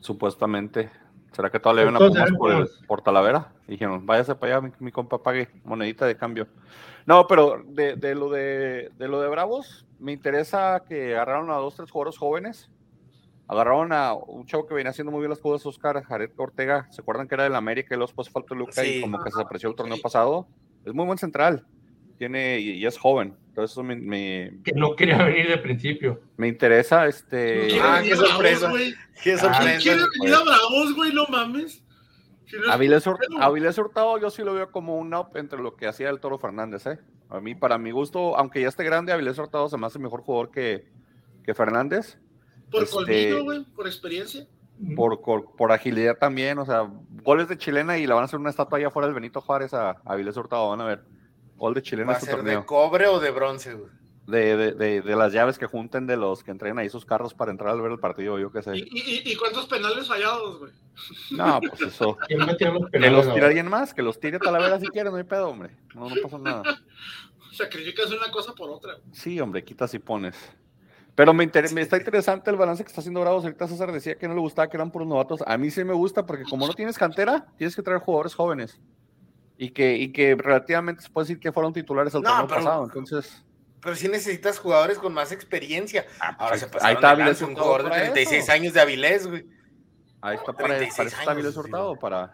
[0.00, 0.90] Supuestamente.
[1.32, 3.52] ¿Será que todavía le ven a Pumas por, el, por Talavera?
[3.66, 6.46] dijeron, váyase para allá, mi, compa pague monedita de cambio.
[7.04, 11.56] No, pero de, de, lo de, de lo de Bravos, me interesa que agarraron a
[11.56, 12.70] dos, tres jugadores jóvenes.
[13.48, 16.88] Agarraron a un chavo que venía haciendo muy bien las cosas, Oscar Jared Ortega.
[16.90, 19.40] ¿Se acuerdan que era del América y luego después faltó Luca y como que se
[19.40, 20.48] apreció el torneo pasado?
[20.84, 21.64] Es muy buen central.
[22.18, 23.36] Tiene, y, es joven.
[23.48, 26.20] Entonces eso me, Que no quería venir de principio.
[26.36, 27.78] Me interesa, este...
[27.80, 28.72] Ah, qué sorpresa.
[29.22, 29.78] Qué sorpresa.
[29.78, 31.12] quiere venir a Bravos, güey?
[31.12, 31.84] No mames.
[32.70, 33.06] Avilés,
[33.78, 36.86] Hurtado yo sí lo veo como un up entre lo que hacía el Toro Fernández,
[36.86, 36.98] ¿eh?
[37.28, 40.22] A mí, para mi gusto, aunque ya esté grande, Avilés Hurtado se me hace mejor
[40.22, 40.86] jugador que,
[41.44, 42.18] que Fernández.
[42.70, 44.46] Por este, güey, por experiencia.
[44.96, 45.20] por,
[45.56, 46.90] por, agilidad también, o sea,
[47.22, 49.72] goles de chilena y le van a hacer una estatua allá afuera del Benito Juárez
[49.72, 51.02] a, a Vilés Hurtado, van a ver.
[51.56, 52.12] Gol de chilena.
[52.12, 53.90] ¿Va a ser de cobre o de bronce, güey?
[54.26, 57.52] De, de, de, las llaves que junten de los que entrenan ahí sus carros para
[57.52, 58.76] entrar al ver el partido, yo qué sé.
[58.76, 60.72] ¿Y, y, cuántos penales fallados, güey?
[61.30, 62.18] No, pues eso.
[62.28, 65.70] que los tire alguien más, que los tire Talavera si quiere, no hay pedo, hombre.
[65.94, 66.62] No, no pasa nada.
[67.52, 68.98] Sacrificas una cosa por otra.
[69.12, 70.36] Sí, hombre, quitas y pones.
[71.16, 73.42] Pero me, me, está interesante el balance que está haciendo Bravos.
[73.42, 75.42] Ahorita César decía que no le gustaba que eran puros novatos.
[75.46, 78.78] A mí sí me gusta porque como no tienes cantera, tienes que traer jugadores jóvenes.
[79.56, 82.84] Y que, y que relativamente se puede decir que fueron titulares el no, pasado.
[82.84, 83.42] Entonces.
[83.80, 86.04] Pero sí necesitas jugadores con más experiencia.
[86.20, 89.26] Ah, Ahora pues se pasaron ahí está Avilés un jugador de 36 años de Avilés,
[89.26, 89.46] güey.
[90.20, 92.30] Ahí está para, para Avilés Hurtado, para,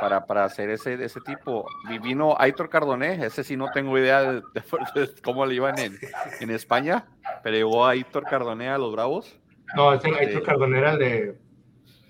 [0.00, 1.66] para, para hacer ese, ese tipo.
[1.90, 4.42] Y vino Aitor Cardoné, ese sí no tengo idea de,
[5.22, 5.98] cómo le iban en,
[6.40, 7.06] en, España,
[7.42, 9.38] pero llegó Aitor Cardoné a los Bravos.
[9.76, 11.38] No, ese Aitor este, Cardoné era el de,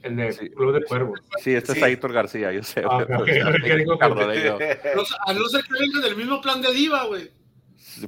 [0.03, 1.20] el de Club de Cuervos.
[1.38, 2.83] Sí, este es Aitor García, yo sé.
[2.88, 3.59] Ah, okay, a no
[5.48, 7.31] ser que venga del mismo plan de Diva, güey.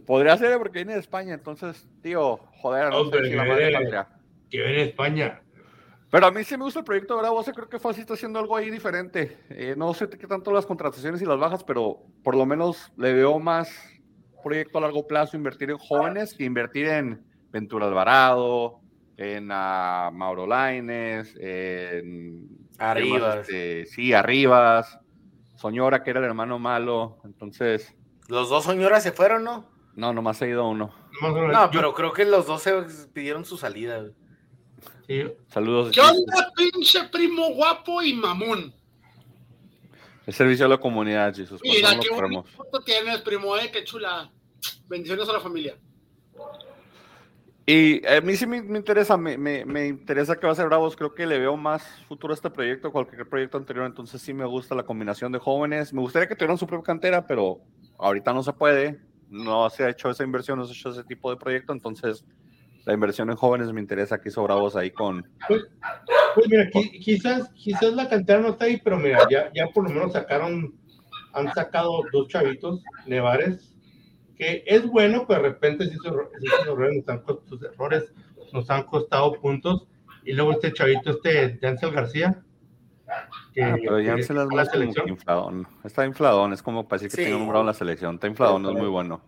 [0.07, 4.09] Podría ser porque viene de España, entonces, tío, joder, no, sé si la madre patria.
[4.51, 5.41] Que viene de España.
[6.11, 8.41] Pero a mí sí me gusta el proyecto de Bravo, creo que Fácil está haciendo
[8.41, 9.39] algo ahí diferente.
[9.49, 13.13] Eh, no sé qué tanto las contrataciones y las bajas, pero por lo menos le
[13.15, 13.71] veo más
[14.43, 18.81] proyecto a largo plazo, invertir en jóvenes que invertir en Ventura Alvarado,
[19.17, 22.49] en uh, Mauro Laines, en...
[22.79, 23.49] Arribas.
[23.49, 24.99] Este, sí, Arribas,
[25.57, 27.95] Soñora, que era el hermano malo, entonces...
[28.29, 29.71] Los dos Soñoras se fueron, ¿no?
[29.95, 30.93] No, nomás ha ido uno.
[31.21, 32.73] No, pero creo que los dos se
[33.13, 34.05] pidieron su salida.
[35.49, 35.91] Saludos.
[35.93, 38.73] ¿Qué onda, pinche primo guapo y mamón?
[40.27, 41.61] El servicio a la comunidad, Jesús.
[41.65, 44.31] Mira, qué bonito tienes, primo, eh, qué chula.
[44.87, 45.77] Bendiciones a la familia.
[47.67, 50.95] Y a mí sí me, interesa, me, me, me, interesa que va a ser Bravos.
[50.95, 53.87] Creo que le veo más futuro a este proyecto, cualquier proyecto anterior.
[53.87, 55.93] Entonces sí me gusta la combinación de jóvenes.
[55.93, 57.61] Me gustaría que tuvieran su propia cantera, pero
[57.99, 59.01] ahorita no se puede.
[59.29, 61.73] No se ha hecho esa inversión, no se ha hecho ese tipo de proyecto.
[61.73, 62.25] Entonces
[62.91, 65.25] la inversión en jóvenes me interesa que sobrados ahí con.
[65.47, 65.63] Pues,
[66.35, 69.91] pues mira, quizás, quizás la cantera no está ahí, pero mira, ya, ya por lo
[69.91, 70.75] menos sacaron,
[71.33, 73.73] han sacado dos chavitos, Nevares,
[74.37, 76.07] que es bueno, pero de repente si esos,
[76.67, 78.13] errores, nos han, sus errores
[78.53, 79.87] nos han costado puntos.
[80.25, 82.43] Y luego este chavito, este Jansel García.
[83.55, 84.69] Que, ah, pero Jansel es más
[85.07, 85.69] infladón.
[85.85, 88.17] Está infladón, es como para decir que tiene un nombrado en la selección.
[88.17, 89.21] Está infladón, es muy bueno.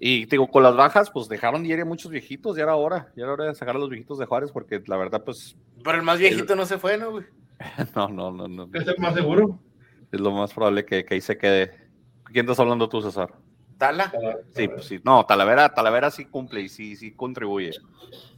[0.00, 3.24] Y digo, con las bajas, pues dejaron ir a muchos viejitos, ya era hora, ya
[3.24, 5.56] era hora de sacar a los viejitos de Juárez, porque la verdad, pues.
[5.82, 7.24] Pero el más viejito no se fue, ¿no, güey?
[7.94, 8.68] no, no, no, no.
[8.72, 9.58] ¿Es el más seguro?
[10.12, 11.88] Es lo más probable que, que ahí se quede.
[12.24, 13.32] ¿Quién estás hablando tú, César?
[13.78, 14.12] Tala.
[14.54, 15.00] Sí, pues sí.
[15.04, 17.72] No, Talavera, Talavera sí cumple y sí, sí contribuye.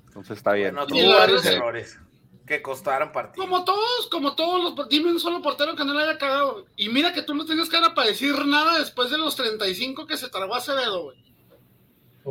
[0.07, 0.75] Entonces está bien.
[0.75, 1.99] No, tuvo varios errores
[2.47, 3.47] que costaron partidos.
[3.47, 4.89] Como todos, como todos los.
[4.89, 6.67] Dime un solo portero que no le haya cagado.
[6.77, 10.17] Y mira que tú no tienes cara para decir nada después de los 35 que
[10.17, 11.28] se tragó Acevedo, güey.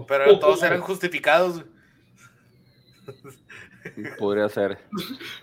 [0.05, 1.63] Pero todos eran justificados.
[4.19, 4.77] Podría ser.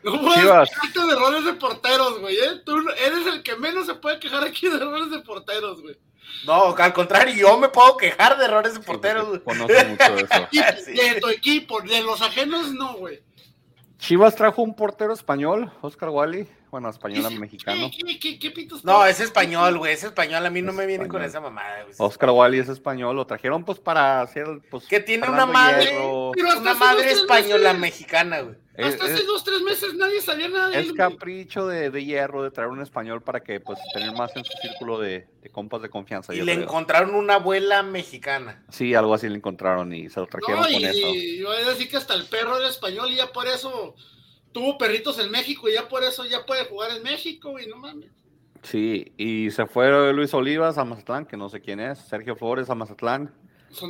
[0.03, 2.37] No puedes quejarte de errores de porteros, güey.
[2.37, 2.61] ¿eh?
[2.65, 5.97] Tú eres el que menos se puede quejar aquí de errores de porteros, güey.
[6.47, 9.29] No, al contrario, yo me puedo quejar de errores de porteros.
[9.33, 10.91] Sí, conozco mucho de eso.
[10.93, 13.23] De tu equipo, de los ajenos no, güey.
[13.99, 16.47] Chivas trajo un portero español, Oscar Wally.
[16.75, 17.89] Bueno, español mexicano.
[18.83, 19.93] no, es español, güey.
[19.93, 20.45] Es español.
[20.45, 21.87] A mí no me viene con esa mamada.
[21.99, 23.15] Oscar Wally es español.
[23.15, 24.45] Lo trajeron, pues, para hacer.
[24.73, 25.97] Pues, que tiene una madre.
[25.97, 28.57] Una madre española mexicana, güey.
[28.77, 32.51] Hasta hace dos, tres meses nadie sabía nada de Es capricho de, de, hierro de
[32.51, 35.91] traer un español para que, pues, tener más en su círculo de, de compas de
[35.91, 36.35] confianza.
[36.35, 38.65] Y le encontraron una abuela mexicana.
[38.71, 41.07] Sí, algo así le encontraron y se lo trajeron con y, eso.
[41.15, 43.95] Y yo voy a decir que hasta el perro era español y ya por eso
[44.55, 47.77] tuvo perritos en México y ya por eso ya puede jugar en México y no
[47.77, 48.11] mames.
[48.63, 52.71] Sí, y se fue Luis Olivas a Mazatlán, que no sé quién es, Sergio Flores
[52.71, 53.31] a Mazatlán,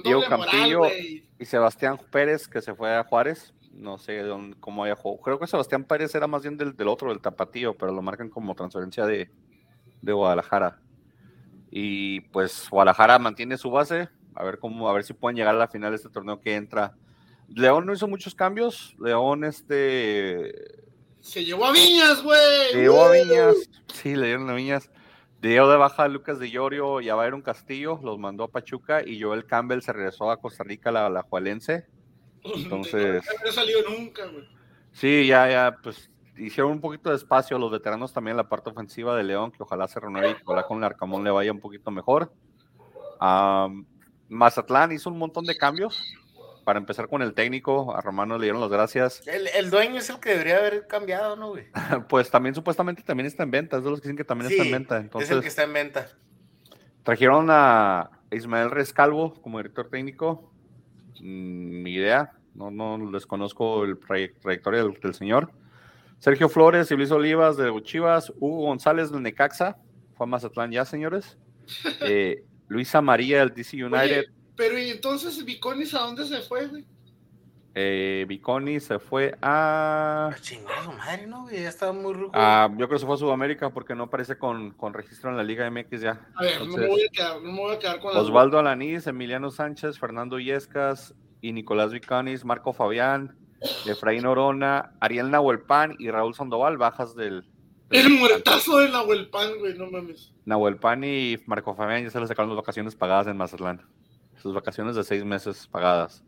[0.03, 0.83] Diego Campillo
[1.38, 5.22] y Sebastián Pérez, que se fue a Juárez no sé dónde, cómo haya jugado.
[5.22, 8.55] Creo que Sebastián Pérez era más bien del, otro, del Tapatío, pero lo marcan como
[8.55, 9.31] transferencia de,
[10.03, 10.81] Guadalajara.
[11.70, 15.59] Y pues Guadalajara mantiene su base, a ver cómo, a ver si pueden llegar a
[15.59, 16.94] la final de este torneo que entra.
[17.48, 18.94] León no hizo muchos cambios.
[18.98, 20.54] León, este.
[21.20, 22.72] Se llevó a Viñas, güey.
[22.72, 23.57] Se llevó a Viñas.
[23.92, 24.90] Sí, le dieron a Viñas.
[25.40, 29.07] Dio de baja a Lucas de Llorio y a Byron Castillo, los mandó a Pachuca
[29.07, 31.87] y Joel Campbell se regresó a Costa Rica, la, la Jualense.
[32.42, 33.22] Entonces.
[33.44, 34.48] No, salido nunca, güey.
[34.92, 38.70] Sí, ya, ya, pues hicieron un poquito de espacio los veteranos también en la parte
[38.70, 41.61] ofensiva de León, que ojalá se renueve y ojalá con el Arcamón le vaya un
[41.61, 42.33] poquito mejor.
[44.28, 46.00] Mazatlán hizo un montón de cambios.
[46.64, 49.22] Para empezar con el técnico, a Romano le dieron las gracias.
[49.27, 51.66] El, dueño es el que debería haber cambiado, ¿no, güey?
[52.09, 54.64] pues también supuestamente también está en venta, es de los que dicen que también está
[54.64, 54.96] en venta.
[54.98, 56.09] Entonces, es el que está en venta.
[57.03, 60.50] Trajeron a Ismael Rescalvo como director técnico.
[61.20, 65.53] Mm, ni idea, no, no desconozco el trayectoria del, señor.
[66.18, 69.77] Sergio Flores y Luis Olivas de Chivas, Hugo González del Necaxa,
[70.14, 71.38] fue a Mazatlán ya, señores.
[72.03, 74.24] Eh, Luisa María del DC United.
[74.57, 76.85] Pero ¿y entonces Viconis a dónde se fue, güey?
[77.77, 78.27] Eh,
[78.81, 80.31] se fue a.
[80.33, 81.51] Ah, chingado, madre, ¿no?
[81.51, 82.31] Ya estaba muy rudo.
[82.33, 85.37] Ah, yo creo que se fue a Sudamérica porque no aparece con, con registro en
[85.37, 86.21] la Liga MX ya.
[86.37, 89.09] A ver, no, me voy a quedar, no me voy a quedar con Osvaldo Alanís,
[89.09, 93.37] Emiliano Sánchez, Fernando Yescas y Nicolás Viconis, Marco Fabián,
[93.87, 97.45] Efraín Orona, Ariel Nahuelpan y Raúl Sandoval, bajas del.
[97.90, 100.33] el muertazo de Nahuelpan, güey, no mames.
[100.45, 103.83] Nahuelpan y Marco Fabián ya se les sacaron las vacaciones pagadas en Mazatlán.
[104.44, 106.22] Sus vacaciones de seis meses pagadas.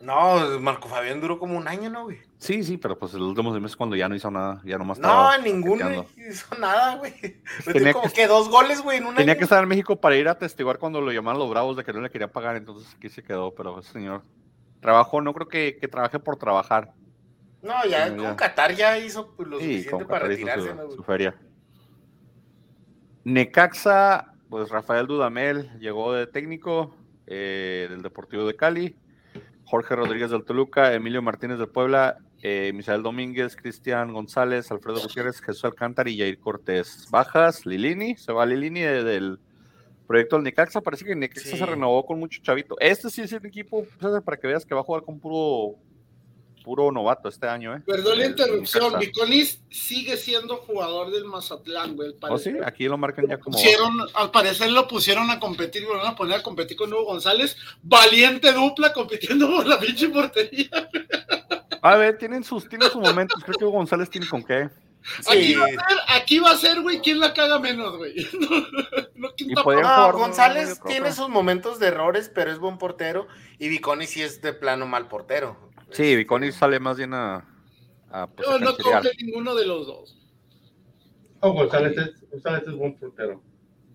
[0.00, 2.18] No, Marco Fabián duró como un año, ¿no, güey?
[2.38, 5.36] Sí, sí, pero pues el último mes cuando ya no hizo nada, ya nomás No,
[5.38, 7.12] ninguno hizo nada, güey.
[7.72, 10.28] Tenía como que, dos goles, güey, en un Tenía que estar en México para ir
[10.28, 13.08] a testiguar cuando lo llamaron los bravos de que no le quería pagar, entonces aquí
[13.08, 14.22] se quedó, pero ese señor
[14.80, 16.94] trabajó, no creo que, que trabaje por trabajar.
[17.62, 21.34] No, ya con Qatar ya hizo pues, lo suficiente para retirarse, su, feria.
[23.24, 26.94] Necaxa, pues Rafael Dudamel llegó de técnico
[27.28, 28.96] eh, del Deportivo de Cali.
[29.64, 35.40] Jorge Rodríguez del Toluca, Emilio Martínez de Puebla, eh, Misael Domínguez, Cristian González, Alfredo Gutiérrez,
[35.40, 37.06] Jesús Alcántara y Jair Cortés.
[37.10, 39.38] Bajas, Lilini, se va Lilini del
[40.06, 42.76] proyecto del Necaxa, parece que Necaxa se renovó con mucho chavito.
[42.80, 43.84] Este sí es el equipo,
[44.24, 45.76] para que veas que va a jugar con puro
[46.62, 47.82] puro novato este año, ¿eh?
[47.86, 52.14] Perdón la interrupción, Viconis sigue siendo jugador del Mazatlán, güey.
[52.22, 52.52] ¿Oh, sí?
[52.64, 53.58] Aquí lo marcan ya como.
[54.14, 57.56] al parecer lo pusieron a competir, lo van a poner a competir con Hugo González.
[57.82, 60.68] Valiente dupla compitiendo por la pinche portería.
[61.82, 63.42] A ver, tienen sus, tienen sus momentos.
[63.44, 64.68] Creo que Hugo González tiene con qué.
[65.22, 65.56] Sí.
[66.08, 68.14] Aquí va a ser, güey, quién la caga menos, güey.
[69.18, 73.26] No, no, González tiene sus momentos de errores, pero es buen portero.
[73.58, 75.67] Y Viconi sí es de plano mal portero.
[75.90, 77.44] Sí, Viconi sale más bien a.
[78.34, 80.18] pues, no, no coge ninguno de los dos.
[81.40, 83.40] Oh, González es, González es buen portero.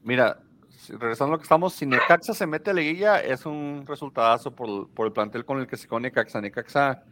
[0.03, 0.41] Mira,
[0.89, 4.89] regresando a lo que estamos, si Necaxa se mete a liguilla, es un resultadazo por,
[4.91, 6.41] por el plantel con el que se con Necaxa.
[6.41, 7.03] Necaxa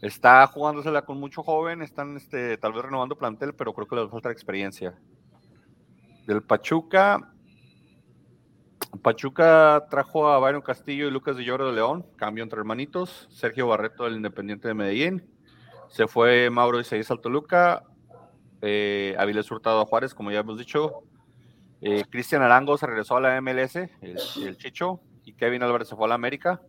[0.00, 4.10] está jugándosela con mucho joven, están este, tal vez renovando plantel, pero creo que les
[4.10, 4.94] falta experiencia.
[6.26, 7.32] Del Pachuca,
[9.00, 13.26] Pachuca trajo a Byron Castillo y Lucas de Lloro de León, cambio entre hermanitos.
[13.30, 15.24] Sergio Barreto del Independiente de Medellín.
[15.88, 17.84] Se fue Mauro Isaías al Toluca.
[18.60, 21.02] Eh, Avilés Hurtado a Juárez, como ya hemos dicho.
[21.80, 25.00] Eh, Cristian Arango se regresó a la MLS, el, Chicho.
[25.24, 26.60] Y Kevin Álvarez se fue a la América.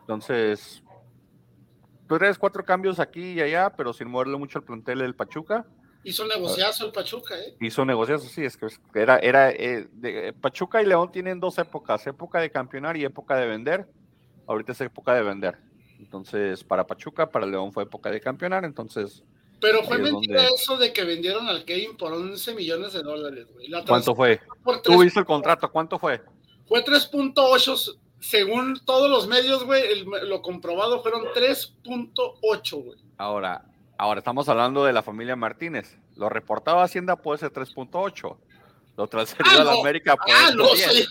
[0.00, 0.82] Entonces,
[2.08, 5.66] tres, cuatro cambios aquí y allá, pero sin moverle mucho el plantel del Pachuca.
[6.04, 7.56] Hizo negociazo el Pachuca, ¿eh?
[7.60, 12.40] Hizo negociazo, sí, es que era, era eh, Pachuca y León tienen dos épocas, época
[12.40, 13.86] de campeonar y época de vender.
[14.46, 15.58] Ahorita es época de vender.
[15.98, 19.24] Entonces, para Pachuca, para León fue época de campeonar, entonces...
[19.60, 23.68] Pero fue mentira eso de que vendieron al Kevin por 11 millones de dólares, güey.
[23.86, 24.40] ¿Cuánto fue?
[24.84, 26.22] Tú viste el contrato, ¿cuánto fue?
[26.68, 32.98] Fue 3.8, según todos los medios, güey, lo comprobado fueron 3.8, güey.
[33.16, 33.67] Ahora,
[33.98, 35.98] Ahora estamos hablando de la familia Martínez.
[36.14, 38.36] Lo reportaba Hacienda puede ser 3.8.
[38.96, 41.04] Lo transferido a la América puede ah, no, sí.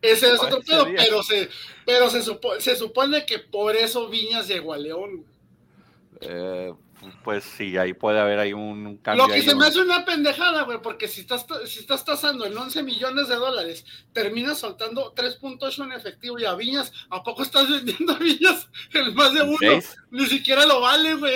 [0.00, 1.48] Ese es otro pedo, pero, se,
[1.84, 2.22] pero se,
[2.60, 5.24] se, supone que por eso Viñas llegó a León.
[6.20, 6.72] Eh,
[7.24, 9.26] pues sí, ahí puede haber ahí un, cambio.
[9.26, 12.56] Lo que se me hace una pendejada, güey, porque si estás, si estás tasando en
[12.56, 17.70] 11 millones de dólares, terminas soltando 3.8 en efectivo y a Viñas, ¿a poco estás
[17.70, 19.82] vendiendo a Viñas el más de uno?
[20.10, 21.34] Ni siquiera lo vale, güey.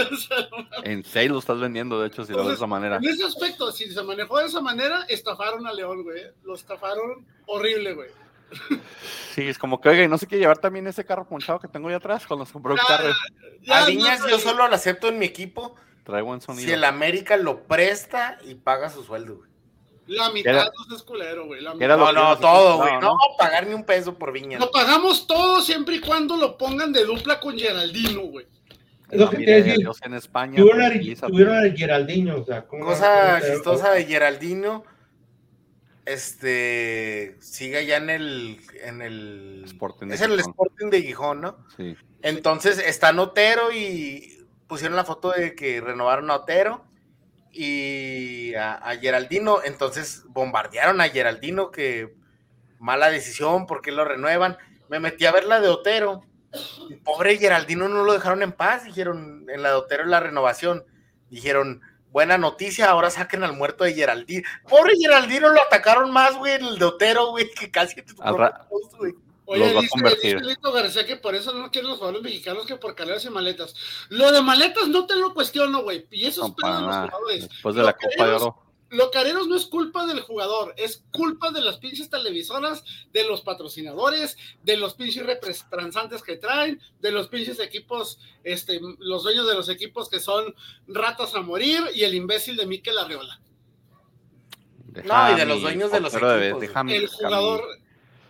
[0.85, 2.97] en 6 lo estás vendiendo, de hecho, si lo ves de esa manera.
[2.97, 6.23] En ese aspecto, si se manejó de esa manera, estafaron a León, güey.
[6.43, 8.24] Lo estafaron horrible, güey.
[9.35, 11.89] Sí, es como que, oiga, no sé qué llevar también ese carro ponchado que tengo
[11.89, 13.13] ahí atrás cuando se compró el carro.
[13.69, 15.75] a Viñas yo solo lo acepto en mi equipo.
[16.05, 16.67] Trae buen sonido.
[16.67, 19.51] Si el América lo presta y paga su sueldo, güey.
[20.07, 21.65] La mitad no es culero, güey.
[21.65, 21.75] No,
[22.13, 23.01] no, todo, güey.
[23.01, 24.61] No, pagarme un peso por Viñas.
[24.61, 28.47] Lo pagamos todo siempre y cuando lo pongan de dupla con Geraldino, güey.
[29.11, 29.89] Es lo que te decir.
[30.03, 30.57] En España.
[30.57, 34.85] Tuvieron a, Geraldino, o sea, Cosa chistosa de Geraldino
[36.07, 41.57] este sigue ya en el en el Sporting es el Sporting de Gijón, ¿no?
[41.77, 41.97] Sí.
[42.23, 46.85] Entonces está Otero y pusieron la foto de que renovaron a Otero
[47.51, 52.15] y a, Geraldino, entonces bombardearon a Geraldino que
[52.81, 54.59] mala decisión, porque lo renuevan?
[54.89, 56.25] Me metí a ver la de Otero
[57.05, 60.85] Pobre Geraldino no lo dejaron en paz, dijeron en la dotero en la renovación.
[61.31, 61.83] Dijeron,
[62.15, 64.49] buena noticia, ahora saquen al muerto de Geraldino.
[64.69, 69.15] Pobre Geraldino lo atacaron más, güey, el dotero, güey, que casi te güey.
[69.47, 72.95] Oye, dice, dice Lito García que por eso no quieren los jugadores mexicanos que por
[72.95, 73.75] caleras y maletas.
[74.09, 76.07] Lo de maletas no te lo cuestiono, güey.
[76.13, 77.49] Y eso es pedo de los jugadores.
[77.49, 78.64] Después de la Copa de Oro
[78.95, 83.41] lo careros no es culpa del jugador, es culpa de las pinches televisoras, de los
[83.41, 89.55] patrocinadores, de los pinches representantes que traen, de los pinches equipos, este, los dueños de
[89.55, 90.55] los equipos que son
[90.87, 93.41] ratas a morir y el imbécil de Mikel Arreola.
[95.05, 96.63] no, y de los dueños de los equipos.
[96.89, 97.65] el jugador.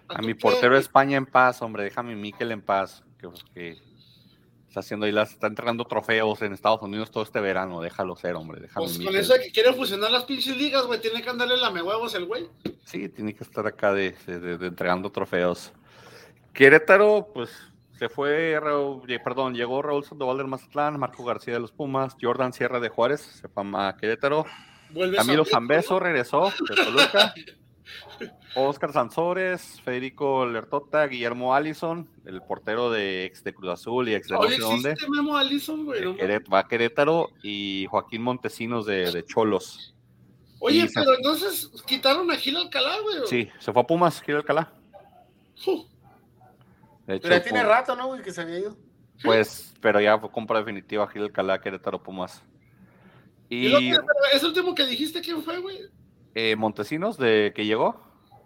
[0.08, 3.02] A mi, portero de España en paz, hombre, déjame Mikel en paz.
[3.18, 3.78] Que, que
[4.74, 8.34] está haciendo ahí las, está entregando trofeos en Estados Unidos todo este verano, déjalo ser,
[8.34, 8.60] hombre.
[8.60, 11.56] Déjalo pues con eso de que quiere fusionar las pinches ligas, güey, tiene que andarle
[11.56, 12.48] la huevos el güey.
[12.84, 15.70] Sí, tiene que estar acá de, entregando trofeos.
[16.52, 17.50] Querétaro, pues
[17.96, 18.58] se fue,
[19.24, 23.20] perdón, llegó Raúl Sandoval del Mazatlán, Marco García de los Pumas, Jordan Sierra de Juárez,
[23.20, 24.44] se fue a Querétaro.
[25.16, 27.32] Camilo Zambeso regresó de Toluca.
[28.56, 34.28] Oscar Sansores, Federico Lertota, Guillermo Allison, el portero de ex de Cruz Azul y ex
[34.28, 34.94] de no sé dónde.
[35.08, 36.04] Memo Allison, güey.
[36.52, 39.94] va a Querétaro y Joaquín Montesinos de, Cholos.
[40.60, 43.16] Oye, pero entonces quitaron a Gil Alcalá, güey.
[43.26, 44.72] Sí, se fue a Pumas, Gil Alcalá.
[47.06, 48.22] pero ya tiene rato, ¿no, güey?
[48.22, 48.76] Que se había ido.
[49.22, 52.42] Pues, pero ya fue compra definitiva Gil Alcalá, Querétaro, Pumas.
[53.48, 53.92] Y, ¿Y
[54.32, 55.80] ese último que dijiste quién fue, güey?
[56.34, 58.03] Eh, Montesinos, de que llegó.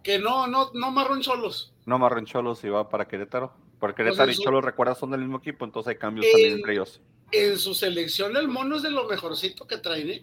[0.08, 1.70] Que no, no, no Marrón Cholos.
[1.84, 3.52] No Marrón Cholos y va para Querétaro.
[3.78, 7.02] Porque Querétaro y Cholos, recuerda, son del mismo equipo, entonces hay cambios también entre ellos.
[7.30, 10.22] En su selección el mono es de lo mejorcito que traen, ¿eh?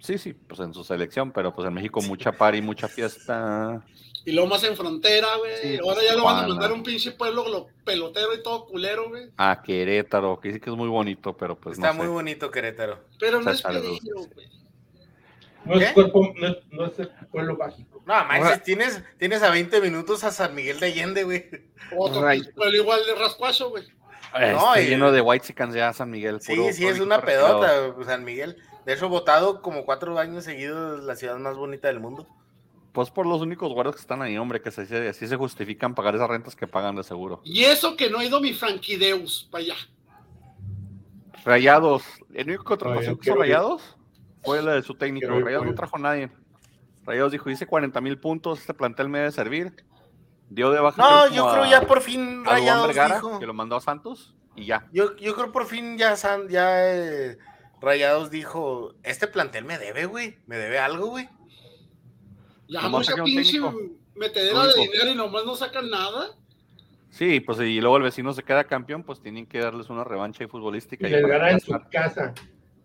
[0.00, 3.82] Sí, sí, pues en su selección, pero pues en México mucha party, mucha fiesta.
[4.26, 5.78] Y luego más en frontera, güey.
[5.78, 9.08] Ahora ya lo van a mandar a un pinche pueblo lo pelotero y todo culero,
[9.08, 9.30] güey.
[9.38, 12.98] A Querétaro, que dice que es muy bonito, pero pues Está muy bonito Querétaro.
[13.18, 14.61] Pero no es peligro, güey.
[15.64, 18.02] No es, cuerpo, no, no es, el pueblo mágico.
[18.04, 21.44] No, manches, tienes, tienes a 20 minutos a San Miguel de Allende, güey.
[21.96, 23.84] Otro, pero igual de rascuacho, güey.
[24.38, 26.40] No, y, lleno de white chickens ya San Miguel.
[26.40, 28.56] Sí, sí, es una pedota, San Miguel.
[28.86, 32.26] De hecho, votado como cuatro años seguidos la ciudad más bonita del mundo.
[32.92, 36.14] Pues por los únicos guardias que están ahí, hombre, que se, así se justifican pagar
[36.14, 37.40] esas rentas que pagan de seguro.
[37.44, 39.76] Y eso que no ha ido mi Franquideus para allá.
[41.44, 42.02] Rayados.
[42.34, 43.96] ¿El único contratación que hizo Rayados?
[44.42, 45.28] Fue la de su técnico.
[45.28, 46.30] Rayados no trajo a nadie.
[47.04, 49.74] Rayados dijo, hice 40 mil puntos, este plantel me debe servir.
[50.48, 51.00] Dio de baja.
[51.00, 53.38] No, yo creo ya por fin Rayados dijo.
[53.38, 54.88] Que lo mandó a Santos y ya.
[54.92, 57.38] Yo, yo creo por fin ya, San, ya eh,
[57.80, 61.28] Rayados dijo, este plantel me debe, güey, me debe algo, güey.
[62.68, 63.60] Ya mucha pinche
[64.14, 66.36] metedera de dinero y nomás no sacan nada.
[67.10, 70.46] Sí, pues y luego el vecino se queda campeón, pues tienen que darles una revancha
[70.48, 71.06] futbolística.
[71.06, 72.32] Y, les gana en su casa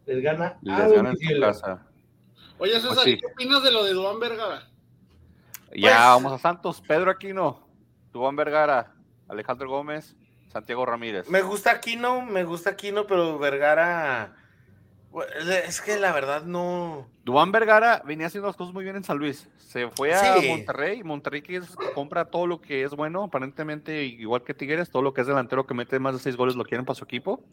[0.07, 1.85] les gana les gana en su casa.
[2.57, 4.67] Oye, César, pues ¿qué opinas de lo de Duan Vergara?
[5.75, 7.67] Ya pues- vamos a Santos, Pedro Aquino,
[8.11, 8.95] Duan Vergara,
[9.27, 10.15] Alejandro Gómez,
[10.51, 11.29] Santiago Ramírez.
[11.29, 14.35] Me gusta Aquino, me gusta Aquino, pero Vergara
[15.65, 17.07] es que la verdad no.
[17.23, 19.47] Duan Vergara venía haciendo las cosas muy bien en San Luis.
[19.57, 21.03] Se fue a Monterrey.
[21.03, 21.61] Monterrey que,
[21.93, 25.65] compra todo lo que es bueno, aparentemente, igual que Tigres, todo lo que es delantero
[25.67, 27.43] que mete más de seis goles lo quieren para su equipo.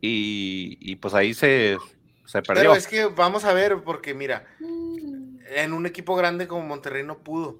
[0.00, 1.78] Y, pues ahí se,
[2.26, 2.62] se perdió.
[2.62, 7.18] Pero es que vamos a ver, porque mira, en un equipo grande como Monterrey no
[7.18, 7.58] pudo.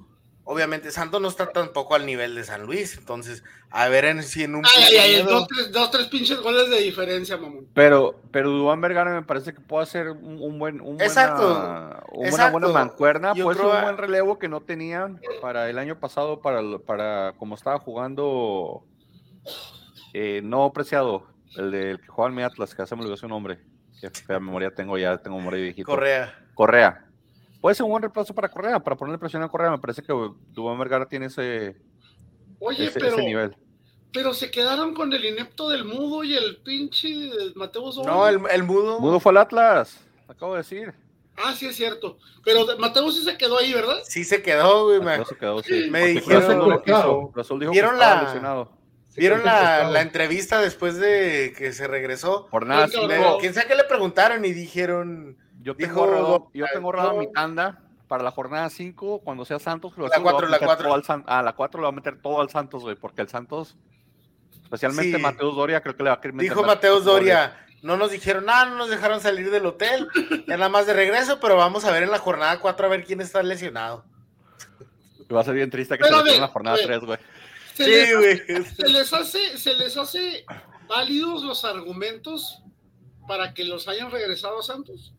[0.48, 4.44] Obviamente, Santos no está tampoco al nivel de San Luis, entonces, a ver en, si
[4.44, 4.64] en un...
[4.64, 7.66] Ay, ay, dos, tres, dos, tres pinches goles de diferencia, mamón.
[7.74, 10.80] Pero, pero Dubán Vergara me parece que puede ser un, buen...
[10.80, 15.80] Un exacto, una buena mancuerna, puede ser un buen relevo que no tenían para el
[15.80, 18.84] año pasado, para, para como estaba jugando,
[20.12, 23.28] eh, no preciado, el del que juega en mi Atlas, que hace me olvidó su
[23.28, 23.58] nombre.
[24.00, 25.86] Qué fea memoria tengo ya, tengo memoria viejito.
[25.86, 26.34] Correa.
[26.54, 27.06] Correa.
[27.60, 29.70] Puede ser un buen reemplazo para Correa, para ponerle presión a Correa.
[29.70, 30.12] Me parece que
[30.52, 31.76] Dubán Vergara tiene ese,
[32.60, 33.56] Oye, pero, nivel.
[34.12, 38.62] Pero se quedaron con el inepto del mudo y el pinche Mateo No, el, el,
[38.62, 39.00] mudo.
[39.00, 40.94] Mudo fue el Atlas, acabo de decir.
[41.36, 42.18] Ah, sí es cierto.
[42.44, 43.98] Pero Mateo sí se quedó ahí, ¿verdad?
[44.04, 45.00] Sí se quedó, güey.
[45.00, 45.88] Mateo se quedó, sí.
[45.90, 46.58] Me dijeron.
[46.58, 48.68] No dijo ¿Vieron la,
[49.16, 52.46] ¿Vieron la, entrevista después de que se regresó?
[52.50, 52.88] Por nada.
[53.40, 55.36] ¿Quién sabe qué le preguntaron y dijeron?
[55.62, 59.94] Yo tengo, ahorrado, yo tengo mi tanda para la jornada 5, cuando sea Santos.
[59.96, 61.24] la 4, la 4.
[61.26, 63.76] A la 4 le va a meter todo al Santos, güey, porque el Santos,
[64.62, 68.12] especialmente Mateus Doria, creo que le va a querer meter Dijo Mateus Doria, no nos
[68.12, 70.08] dijeron nada, no nos dejaron salir del hotel,
[70.46, 73.04] ya nada más de regreso, pero vamos a ver en la jornada 4 a ver
[73.04, 74.04] quién está lesionado.
[75.34, 77.18] Va a ser bien triste que se en la jornada 3, güey.
[77.76, 80.44] Se, les, se les hace, se les hace
[80.88, 82.62] válidos los argumentos
[83.28, 85.12] para que los hayan regresado a Santos.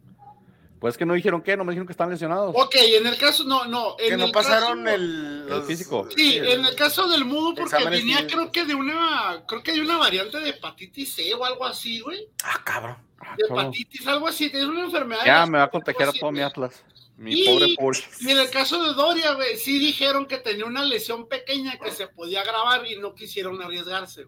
[0.79, 2.53] Pues que no dijeron que, no me dijeron que están lesionados.
[2.55, 3.95] Ok, en el caso, no, no.
[3.99, 6.07] En que no el pasaron caso, el, el físico.
[6.15, 9.81] Sí, en el caso del mudo, porque venía, creo que de una, creo que de
[9.81, 12.27] una variante de hepatitis C o algo así, güey.
[12.43, 12.97] Ah, cabrón.
[13.19, 13.65] Ah, De cabrón.
[13.65, 15.25] hepatitis, algo así, es una enfermedad.
[15.25, 16.47] Ya me va a contagiar a Sí, todo mi güey.
[16.49, 16.83] Atlas.
[17.17, 17.97] Mi Y- pobre Paul.
[18.19, 21.91] Y en el caso de Doria, güey, sí dijeron que tenía una lesión pequeña que
[21.91, 24.27] se podía agravar y no quisieron arriesgarse.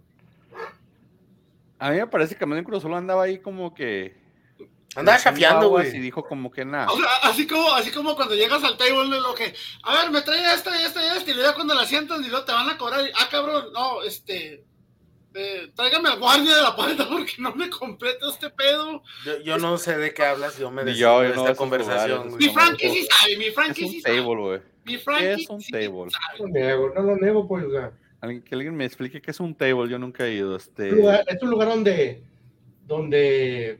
[1.77, 4.17] A mí me parece que Manuel Cruz solo andaba ahí como que.
[4.95, 5.95] Andaba aguas güey.
[5.95, 6.91] Y dijo como que nada.
[6.91, 10.21] O sea, así como, así como cuando llegas al table, lo que, a ver, me
[10.23, 12.67] trae esta y esta y esta, y luego cuando la sientan y luego te van
[12.69, 14.63] a cobrar, y, ah, cabrón, no, este,
[15.39, 19.01] eh, tráigame al guardia de la puerta porque no me completo este pedo.
[19.25, 22.35] Yo, yo no sé de qué hablas, yo me yo, de no, esta conversación.
[22.37, 24.17] Mi Frankie sí sabe, mi Frankie sí sabe.
[24.21, 24.59] table, güey.
[24.85, 26.09] Mi Frankie Es un sí table.
[26.11, 26.39] sabe.
[26.39, 29.31] No lo niego, no lo niego, pues, o sea, Alguien, que alguien me explique qué
[29.31, 30.55] es un table, yo nunca he ido.
[30.57, 32.23] Este, es un lugar, es un lugar donde,
[32.85, 33.79] donde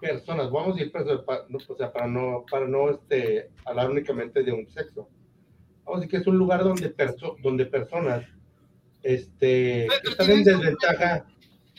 [0.00, 3.90] personas, vamos a ir personas, pa- no, o sea, para no, para no este, hablar
[3.90, 5.08] únicamente de un sexo.
[5.84, 8.24] Vamos a decir que es un lugar donde, perso- donde personas
[9.02, 11.26] este, que están en desventaja,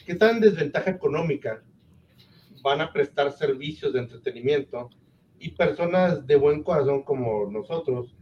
[0.05, 1.63] que están en desventaja económica,
[2.61, 4.89] van a prestar servicios de entretenimiento
[5.39, 8.13] y personas de buen corazón como nosotros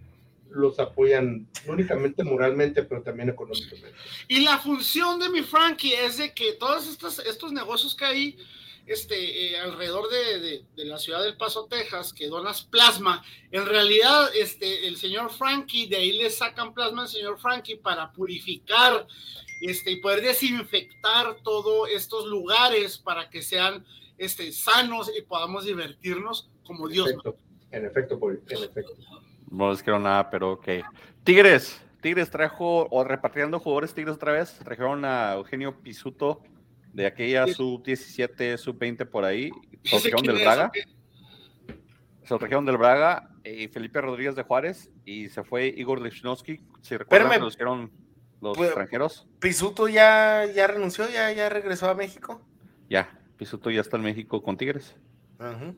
[0.50, 3.94] los apoyan no únicamente moralmente, pero también económicamente.
[4.28, 8.38] Y la función de mi Frankie es de que todos estos, estos negocios que hay
[8.88, 13.66] este, eh, alrededor de, de- de la ciudad del Paso, Texas, que donas plasma, en
[13.66, 19.06] realidad este, el señor Frankie, de ahí le sacan plasma al señor Frankie para purificar
[19.62, 23.86] este, y poder desinfectar todos estos lugares para que sean
[24.18, 27.08] este, sanos y podamos divertirnos como Dios.
[27.10, 27.38] En efecto,
[27.72, 28.94] en efecto, Paul, en efecto.
[29.50, 30.68] No les quiero nada, pero ok.
[31.24, 31.82] Tigres.
[32.02, 36.42] Tigres trajo, o repatriando jugadores Tigres otra vez, trajeron a Eugenio Pisuto
[36.98, 37.54] de aquella Sí.
[37.54, 39.52] sub-17, sub-20 por ahí.
[39.84, 40.72] Se trajeron del Braga.
[42.24, 46.60] Se lo trajeron del Braga y Felipe Rodríguez de Juárez y se fue Igor Lichnowsky.
[46.82, 47.44] Si recuerdan, Espérame.
[47.46, 47.92] los hicieron
[48.42, 49.28] los Pues- extranjeros.
[49.40, 52.42] Pisuto ya, ya renunció, ya, ya regresó a México.
[52.90, 54.96] Ya, Pisuto ya está en México con Tigres.
[55.38, 55.74] Ajá.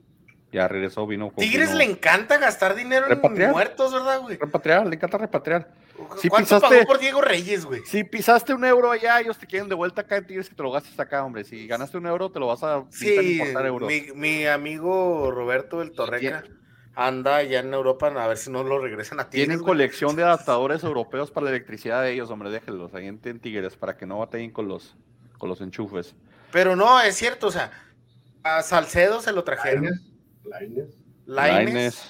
[0.54, 1.34] Ya regresó, vino.
[1.38, 3.50] Tigres vino- le encanta gastar dinero Repatriar.
[3.50, 4.38] en muertos, ¿verdad, güey?
[4.38, 5.74] Repatriar, le encanta repatriar.
[6.22, 7.82] Sí ¿Cuánto pisaste- pagó por Diego Reyes, güey?
[7.86, 10.64] Si pisaste un euro allá, ellos te quieren de vuelta acá en Tigres que te
[10.64, 11.44] lo gastes acá, hombre.
[11.44, 12.94] Si ganaste un euro, te lo vas a pintar
[13.24, 13.88] Sí, importar euros.
[13.88, 16.44] mi, mi amigo Roberto el Torreca
[16.96, 19.48] anda allá en Europa a ver si no lo regresan a Tigres.
[19.48, 23.40] Tienen colección de adaptadores europeos para la electricidad de ellos, hombre, déjenlos ahí en, en
[23.40, 24.96] Tigres para que no batallen con los,
[25.38, 26.16] con los enchufes.
[26.52, 27.72] Pero no, es cierto, o sea,
[28.44, 29.84] a Salcedo se lo trajeron.
[29.86, 30.02] Lainez.
[30.46, 30.88] Lainez,
[31.26, 32.04] Lainez,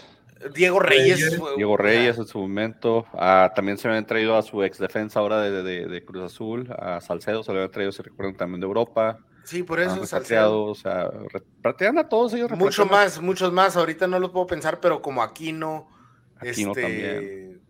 [0.56, 1.40] Diego Reyes.
[1.58, 3.06] Diego Reyes en su momento.
[3.14, 6.72] ah, también se habían traído a su ex defensa ahora de, de- de Cruz Azul,
[6.78, 9.20] a Salcedo, se lo habían traído, se recuerdan también de Europa.
[9.44, 10.20] Sí, por Han eso Salcedo.
[10.20, 12.52] repatriado, o sea, repatrian a todos ellos.
[12.52, 13.76] Mucho más, muchos más.
[13.76, 15.90] Ahorita no lo puedo pensar, pero como Aquino.
[16.38, 17.62] Aquino este, también.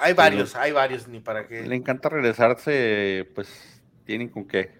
[0.00, 1.66] Hay varios, hay varios, ni para qué.
[1.66, 4.72] Le encanta regresarse, pues tienen con qué.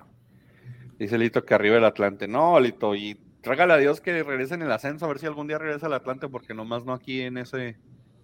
[0.98, 2.26] Dice Lito que arriba el Atlante.
[2.28, 5.59] No, Lito, y trágale a Dios que regresen el ascenso, a ver si algún día
[5.59, 7.76] regresa el Atlante, porque nomás no aquí en ese,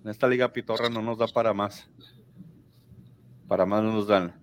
[0.02, 1.88] en esta liga pitorra no nos da para más.
[3.46, 4.34] Para más no nos dan.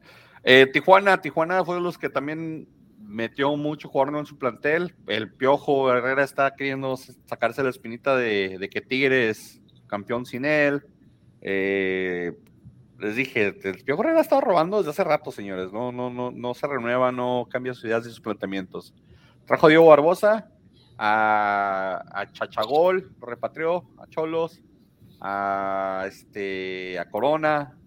[0.44, 2.70] Eh, Tijuana, Tijuana fue de los que también
[3.00, 4.96] metió mucho jugador en su plantel.
[5.08, 10.86] El Piojo Herrera está queriendo sacarse la espinita de, que Tigres campeón sin él.
[11.42, 12.34] Eh,
[13.00, 15.72] les dije, el Piojo Herrera ha estado robando desde hace rato, señores.
[15.72, 18.94] No, no, no, no se renueva, no cambia sus ideas y sus planteamientos.
[19.46, 20.52] Trajo Diego Barbosa,
[20.98, 24.62] a, a Chachagol, repatrió, a Cholos,
[25.22, 27.78] a este, a Corona,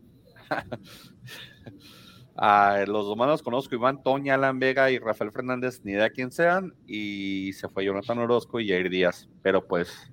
[2.37, 6.33] a los demás los conozco, Iván Toña, Alan Vega y Rafael Fernández, ni idea quién
[6.33, 9.29] sean, y se fue Jonathan Orozco y Jair Díaz.
[9.43, 10.11] Pero pues,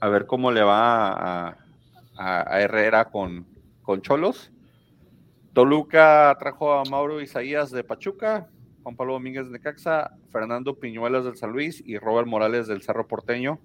[0.00, 1.48] a ver cómo le va a,
[2.16, 3.46] a- a Herrera con,
[3.82, 4.50] con Cholos.
[5.52, 8.48] Toluca trajo a Mauro Isaías de Pachuca,
[8.90, 13.06] Juan Pablo Domínguez de Caxa, Fernando Piñuelas del San Luis y Robert Morales del Cerro
[13.06, 13.60] Porteño.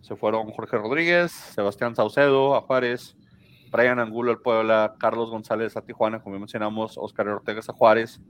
[0.00, 3.16] Se fueron Jorge Rodríguez, Sebastián Saucedo a Juárez,
[3.70, 8.20] Brian Angulo al Puebla, Carlos González a Tijuana, como mencionamos, Oscar Ortega a Juárez.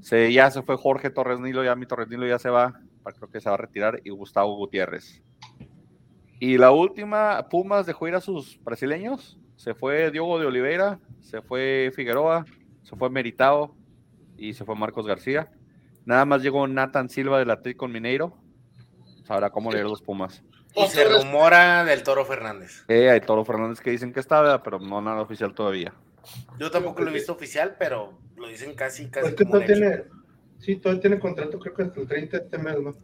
[0.00, 3.30] Se, ya se fue Jorge Torres Nilo, ya mi Torres Nilo ya se va, creo
[3.30, 5.22] que se va a retirar, y Gustavo Gutiérrez.
[6.40, 9.38] Y la última, Pumas dejó ir a sus brasileños.
[9.54, 12.46] Se fue Diogo de Oliveira, se fue Figueroa,
[12.82, 13.76] se fue Meritao
[14.36, 15.52] y se fue Marcos García.
[16.04, 18.36] Nada más llegó Nathan Silva del Atlético Mineiro.
[19.26, 20.42] Sabrá cómo leer los Pumas.
[20.76, 22.84] Y se rumora del Toro Fernández.
[22.88, 24.60] Eh, hay Toro Fernández que dicen que está, ¿verdad?
[24.64, 25.94] pero no nada oficial todavía.
[26.58, 29.32] Yo tampoco lo he visto oficial, pero lo dicen casi, casi.
[29.32, 30.04] Pues como tiene,
[30.58, 32.94] sí, todavía tiene contrato, creo que hasta el 30 de este mes, ¿no?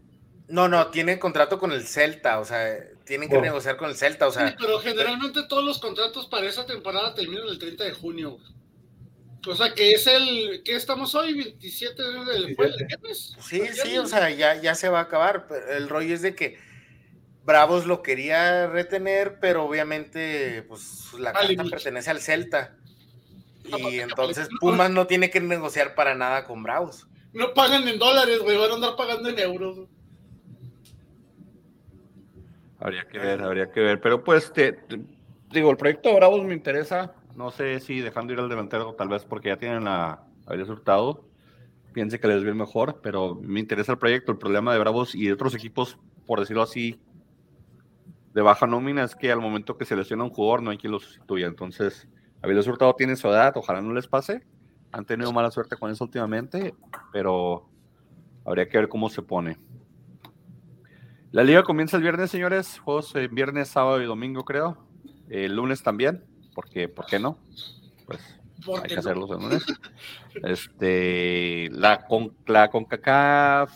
[0.49, 4.27] No, no, tiene contrato con el Celta, o sea, tienen que negociar con el Celta,
[4.27, 4.49] o sea.
[4.49, 8.39] Sí, pero generalmente todos los contratos para esa temporada terminan el 30 de junio.
[9.47, 11.35] O sea, que es el, ¿qué estamos hoy?
[11.35, 13.37] 27 del viernes.
[13.41, 15.47] Sí, sí, o sea, ya, ya se va a acabar.
[15.71, 16.59] El rollo es de que
[17.45, 22.77] Bravos lo quería retener, pero obviamente, pues la carta pertenece al Celta.
[23.73, 27.07] Ah, y entonces Pumas no tiene que negociar para nada con Bravos.
[27.33, 29.89] No pagan en dólares, güey, van a andar pagando en euros.
[32.79, 34.01] Habría que ver, habría que ver.
[34.01, 34.79] Pero pues, te,
[35.51, 37.15] digo, el proyecto Bravos me interesa.
[37.35, 41.25] No sé si dejando ir al delantero, tal vez porque ya tienen a Ariel Hurtado.
[41.93, 44.33] Piense que les viene mejor, pero me interesa el proyecto.
[44.33, 47.01] El problema de Bravos y de otros equipos, por decirlo así,
[48.35, 50.93] de baja nómina es que al momento que se lesiona un jugador no hay quien
[50.93, 51.47] lo sustituya.
[51.47, 52.09] Entonces,
[52.43, 54.45] Avilés Hurtado tiene su edad, ojalá no les pase.
[54.93, 56.75] Han tenido mala suerte con eso últimamente,
[57.13, 57.69] pero
[58.45, 59.59] habría que ver cómo se pone.
[61.33, 62.81] La liga comienza el viernes, señores.
[62.81, 64.79] Juegos en viernes, sábado y domingo, creo.
[65.29, 66.25] El lunes también,
[66.61, 67.39] porque ¿por qué no?
[68.07, 68.21] Pues
[68.83, 69.65] hay que hacerlos el lunes.
[70.45, 73.73] Este, la, con, la CONCACAF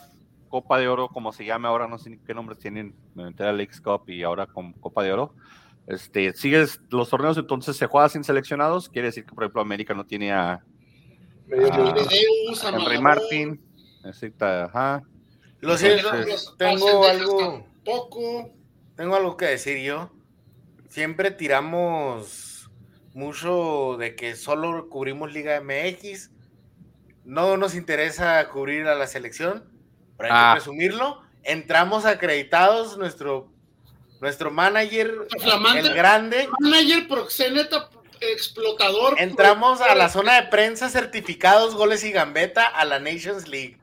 [0.49, 3.53] Copa de Oro, como se llame ahora, no sé qué nombres tienen, me a la
[3.53, 5.33] Leagues Cup y ahora con Copa de Oro.
[5.87, 8.87] Este, sigues los torneos, entonces se juega sin seleccionados.
[8.87, 10.63] Quiere decir que, por ejemplo, América no tiene a, a
[12.69, 13.59] Henry Martin.
[14.03, 15.03] Necesita, ajá.
[15.59, 16.09] Lo siento,
[16.57, 17.65] tengo algo.
[17.83, 18.51] Poco.
[18.95, 20.11] Tengo algo que decir yo.
[20.87, 22.54] Siempre tiramos
[23.15, 26.29] mucho de que solo cubrimos Liga MX.
[27.23, 29.63] No nos interesa cubrir a la selección,
[30.17, 30.53] pero hay que ah.
[30.53, 31.21] presumirlo.
[31.43, 33.49] Entramos acreditados, nuestro,
[34.19, 36.49] nuestro manager, el grande.
[36.59, 37.89] Manager proxeneta
[38.19, 39.15] explotador.
[39.17, 43.77] Entramos a la zona de prensa, certificados, goles y gambeta a la Nations League.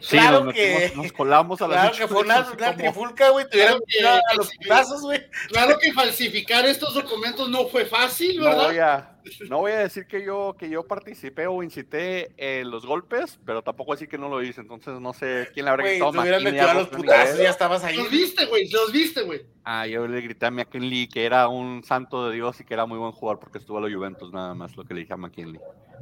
[0.00, 2.46] Sí, claro nos, que nos colamos a la Claro que fue una,
[2.76, 3.48] trifulca, güey.
[3.50, 5.26] Tuvieron que, a los putazos, güey.
[5.48, 8.56] Claro que falsificar estos documentos no fue fácil, ¿verdad?
[8.56, 9.10] No voy a,
[9.48, 13.62] no voy a decir que yo, que yo participé o incité en los golpes, pero
[13.62, 14.60] tampoco decir que no lo hice.
[14.60, 17.96] Entonces no sé quién le habrá gritado a metido a los putazos, ya estabas ahí.
[17.96, 19.42] Los viste, güey, los viste, güey.
[19.64, 22.86] Ah, yo le grité a McKinley que era un santo de Dios y que era
[22.86, 25.16] muy buen jugador porque estuvo a los Juventus, nada más lo que le dije a
[25.16, 25.60] McKinley.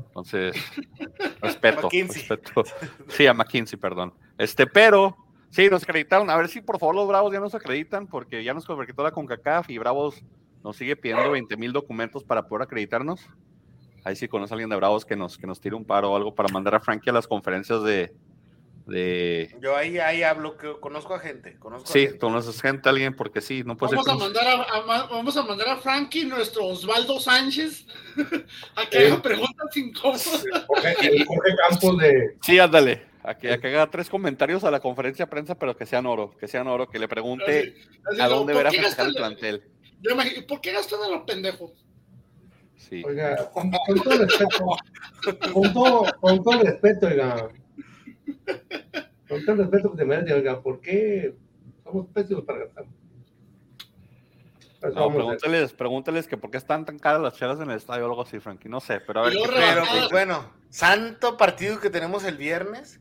[0.09, 0.55] Entonces,
[1.41, 2.65] respeto, respeto.
[3.09, 4.15] Sí, a McKinsey, perdón.
[4.39, 5.17] Este, pero,
[5.51, 6.31] sí, nos acreditaron.
[6.31, 9.11] A ver si por favor los Bravos ya nos acreditan, porque ya nos acreditó la
[9.11, 10.23] CONCACAF y Bravos
[10.67, 13.21] nos sigue pidiendo 20 mil documentos para poder acreditarnos.
[14.03, 16.35] Ahí sí conoce alguien de Bravos que nos, que nos tire un paro o algo
[16.35, 18.13] para mandar a Frankie a las conferencias de,
[18.85, 19.57] de...
[19.61, 21.57] Yo ahí, ahí hablo, que conozco a gente.
[21.61, 22.19] Conozco sí, a gente.
[22.19, 24.15] conoces gente, alguien, porque sí, no puede vamos ser.
[24.15, 27.87] A mandar a, vamos a mandar a Frankie, nuestro Osvaldo Sánchez,
[28.75, 30.45] a que haga preguntas incómodas.
[30.67, 32.37] Jorge, Jorge Campos de.
[32.43, 33.07] Sí, ándale.
[33.23, 36.07] A que, a que, haga tres comentarios a la conferencia de prensa, pero que sean
[36.07, 37.75] oro, que sean oro, que le pregunte
[38.21, 39.76] a dónde verá fijar el plantel.
[40.01, 41.73] Yo imagino, ¿por qué gastan a los pendejos?
[42.77, 43.03] Sí.
[43.05, 44.67] Oiga, con, con todo respeto,
[45.53, 47.49] con todo, con todo respeto, oiga,
[49.29, 51.35] con todo el respeto que te merece, oiga, ¿por qué
[51.85, 52.87] somos pésimos para gastar?
[54.95, 58.09] No, pregúntales, pregúntales que por qué están tan caras las chelas en el estadio o
[58.09, 58.69] algo así, Frankie.
[58.69, 59.35] No sé, pero a ver.
[59.35, 63.01] Pero, pues, bueno, santo partido que tenemos el viernes.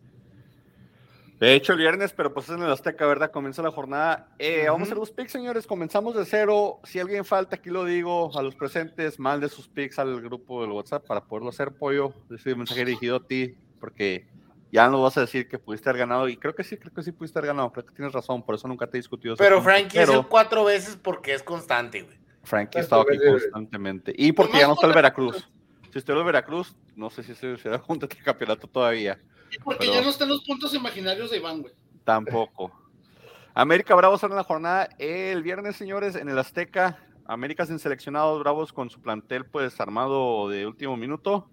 [1.39, 3.31] De hecho, el viernes, pero pues es en el Azteca, ¿verdad?
[3.31, 4.29] Comienza la jornada.
[4.39, 5.67] Eh, vamos a hacer los picks, señores.
[5.67, 6.79] Comenzamos de cero.
[6.86, 10.71] Si alguien falta, aquí lo digo a los presentes, mande sus picks al grupo del
[10.71, 12.13] WhatsApp para poderlo hacer, pollo.
[12.33, 14.27] Ese mensaje dirigido a ti, porque
[14.71, 17.03] ya no vas a decir que pudiste haber ganado, y creo que sí, creo que
[17.03, 19.36] sí pudiste haber ganado, creo que tienes razón, por eso nunca te he discutido.
[19.38, 22.17] Pero Frankie es el cuatro veces porque es constante, güey.
[22.43, 24.13] Frankie estado aquí constantemente.
[24.15, 25.49] Y porque ya no está el Veracruz.
[25.91, 29.17] Si estoy el Veracruz, no sé si se, da junto el campeonato todavía.
[29.64, 31.74] Porque ya no están los puntos imaginarios de Iván, güey.
[32.03, 32.72] Tampoco.
[33.53, 36.99] América Bravos en la jornada el viernes, señores, en el Azteca.
[37.26, 41.49] América sin seleccionados, Bravos con su plantel pues armado de último minuto.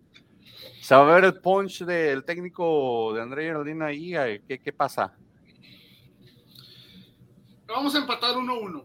[0.81, 4.41] Se va a ver el punch del técnico de André Geraldine ahí.
[4.47, 5.15] ¿Qué, ¿Qué, pasa?
[7.67, 8.85] Vamos a empatar 1-1.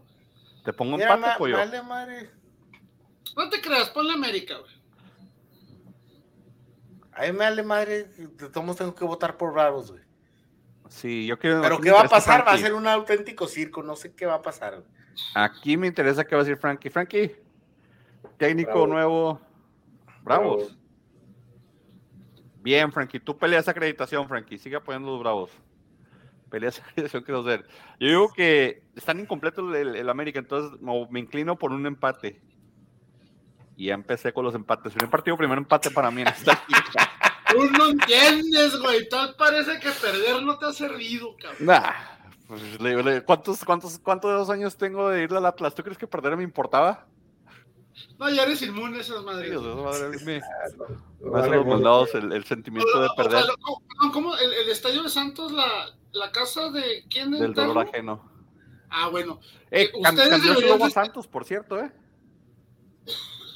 [0.64, 1.58] Te pongo un empate, pollo.
[3.36, 4.77] No te creas, ponle América, güey.
[7.18, 8.04] A mí me vale madre,
[8.52, 10.02] todos tengo que votar por Bravos, güey.
[10.88, 11.60] Sí, yo quiero.
[11.60, 12.46] Pero ¿qué va a pasar?
[12.46, 14.84] Va a ser un auténtico circo, no sé qué va a pasar.
[15.34, 16.90] Aquí me interesa qué va a decir Frankie.
[16.90, 17.34] Frankie,
[18.36, 19.40] técnico nuevo.
[20.22, 20.78] Bravos.
[22.60, 24.56] Bien, Frankie, tú peleas acreditación, Frankie.
[24.56, 25.50] Sigue apoyando a los Bravos.
[26.50, 27.66] Peleas acreditación, quiero ver.
[27.98, 32.40] Yo digo que están incompletos el, el América, entonces me inclino por un empate.
[33.78, 34.92] Y ya empecé con los empates.
[35.00, 36.60] Un partido primer empate para mí en esta
[37.50, 39.08] Tú no entiendes, güey.
[39.08, 41.64] Tal parece que perder no te ha servido, cabrón.
[41.64, 41.92] Nah,
[42.48, 45.74] pues, le- le- ¿cuántos, cuántos, ¿Cuántos años tengo de ir al Atlas?
[45.76, 47.06] ¿Tú crees que perder me importaba?
[48.18, 49.56] No, ya eres inmune a esas madres.
[49.56, 50.40] A dar me- me
[51.30, 53.44] Vale, hace los mandados el, el sentimiento de O sea, perder
[54.12, 54.36] ¿cómo-.
[54.36, 57.68] ¿El, el estadio de Santos, la, la casa de quién del enterró?
[57.68, 58.28] dolor ajeno.
[58.90, 59.38] Ah, bueno.
[59.70, 61.92] Eh, Eh, ustedes cambió su logo a Santos, por cierto, ¿eh?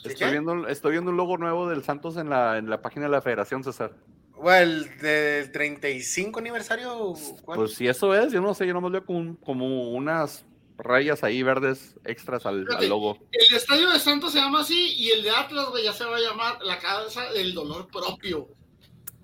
[0.02, 3.06] ¿Sí Estoy viendo, estoy viendo un logo nuevo del Santos en la, en la página
[3.06, 3.92] de la Federación, César.
[4.34, 7.14] Bueno, el del 35 aniversario.
[7.44, 7.56] ¿cuál?
[7.58, 10.44] Pues si eso es, yo no sé, yo nomás veo como, un- como unas
[10.78, 13.18] rayas ahí verdes extras al, al logo.
[13.30, 16.20] El estadio de Santos se llama así y el de Atlas, ya se va a
[16.20, 18.48] llamar la casa del dolor propio.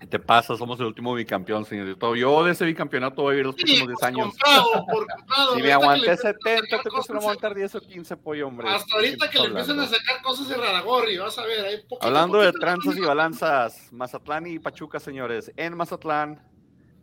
[0.01, 0.57] ¿Qué te pasa?
[0.57, 2.15] Somos el último bicampeón, señorito.
[2.15, 4.29] Yo de ese bicampeonato voy a vivir los Sí, próximos 10 por años.
[4.29, 5.55] comprado, por comprado.
[5.57, 8.47] Si me aguanté le empiecen a 70, sacar te cosas- aguantar 10 o 15, pollo,
[8.47, 8.69] hombre.
[8.69, 9.61] Hasta ahorita que le Hablando.
[9.73, 12.61] empiecen a sacar cosas de Raragorri, vas a ver, hay poquito, Hablando de poquito.
[12.61, 15.51] tranzas y balanzas, Mazatlán y Pachuca, señores.
[15.57, 16.43] En Mazatlán,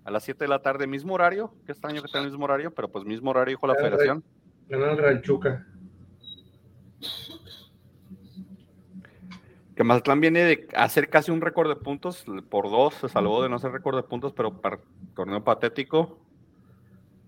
[0.06, 1.54] a las 7 de la tarde, mismo horario.
[1.66, 4.24] Qué extraño que tenga el mismo horario, pero pues mismo horario, dijo la Ah, federación.
[4.70, 5.66] Ganó el Ranchuca.
[9.76, 12.26] Que Mazatlán viene de hacer casi un récord de puntos.
[12.50, 14.80] Por dos se salvó de no hacer récord de puntos, pero para
[15.16, 16.18] torneo patético.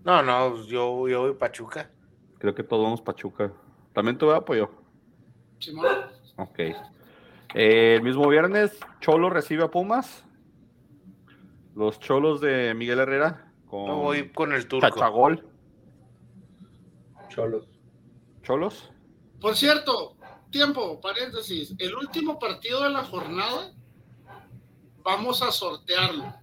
[0.04, 1.90] No, no, yo, yo voy Pachuca.
[2.38, 3.52] Creo que todos vamos Pachuca.
[3.92, 4.70] ¿También tuve apoyo?
[5.58, 5.86] Simón.
[6.36, 6.58] Ok.
[7.54, 10.24] Eh, el mismo viernes, Cholo recibe a Pumas.
[11.74, 14.88] Los Cholos de Miguel Herrera con Yo voy con el turco.
[14.88, 15.46] Chachagol.
[17.28, 17.68] Cholos.
[18.42, 18.92] Cholos.
[19.40, 20.16] Por cierto,
[20.50, 21.74] tiempo, paréntesis.
[21.78, 23.72] El último partido de la jornada,
[25.02, 26.34] vamos a sortearlo.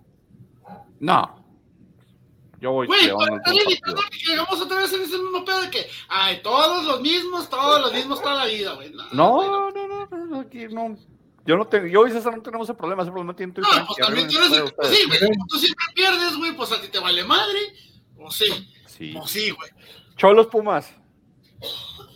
[0.99, 1.43] No.
[2.59, 5.87] Yo voy Güey, último evitando que llegamos otra vez en ese mismo pedo de que,
[6.07, 8.91] ay, todos los mismos, todos los mismos toda la vida, güey.
[8.91, 10.97] No, no, no, no, no, aquí no.
[11.45, 13.67] Yo no tengo, yo y César no tenemos ese problema, ese problema tiene tú No,
[13.85, 14.67] pues también tú eres el...
[14.67, 17.59] Sí, güey, tú siempre pierdes, güey, pues a ti te vale madre.
[18.17, 19.13] O sí, Sí.
[19.15, 19.69] o sí, güey.
[20.15, 20.91] Cholos Pumas.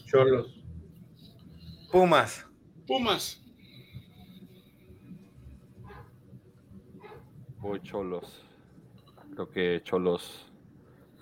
[0.07, 0.47] Cholos.
[1.91, 2.45] Pumas.
[2.85, 3.41] Pumas.
[7.57, 8.45] Voy Cholos.
[9.33, 10.51] Creo que Cholos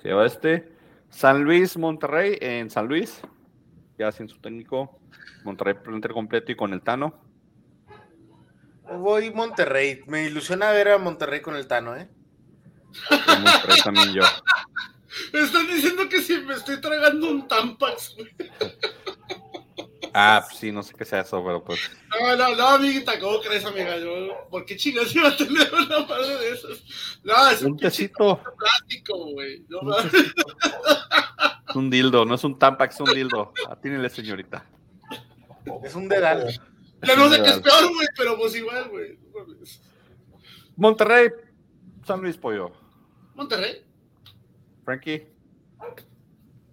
[0.01, 0.71] se lleva este.
[1.09, 3.21] San Luis, Monterrey, en San Luis.
[3.97, 4.99] Ya sin su técnico.
[5.43, 7.17] Monterrey plantel completo y con el Tano.
[8.83, 10.01] Voy Monterrey.
[10.07, 12.09] Me ilusiona ver a Monterrey con el Tano, ¿eh?
[13.09, 14.23] En Monterrey también yo.
[15.31, 18.29] Me están diciendo que si me estoy tragando un Tampax, güey.
[20.19, 21.79] Ah, pues sí, no sé qué sea eso, pero pues.
[22.09, 23.99] No, no, no, amiguita, ¿cómo crees, amiga?
[23.99, 26.83] Yo, ¿por qué chingas iba a tener una madre de esas?
[27.23, 28.41] No, es un Un tecito.
[28.57, 29.63] plástico, güey.
[29.69, 29.93] No, Un.
[31.69, 33.53] Es un dildo, no es un tampax, es un dildo.
[33.69, 34.65] Atínele, señorita.
[35.83, 36.47] Es un dedal.
[37.03, 39.19] Ya no sé qué es peor, güey, pero pues igual, güey.
[40.77, 41.29] Monterrey,
[42.07, 42.71] San Luis Pollo.
[43.35, 43.85] Monterrey.
[44.83, 45.27] Frankie.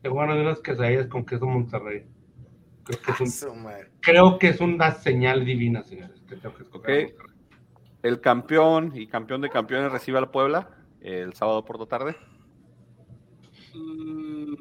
[0.00, 2.06] Tengo ganas de unas quesadillas con queso Monterrey.
[2.84, 3.90] Creo que es, un- Su madre.
[4.00, 6.20] creo que es una señal divina, señores.
[6.28, 7.14] Que tengo que.
[8.02, 10.68] El campeón y campeón de campeones recibe al Puebla
[11.00, 12.16] el sábado por la tarde.
[13.72, 14.54] Mm,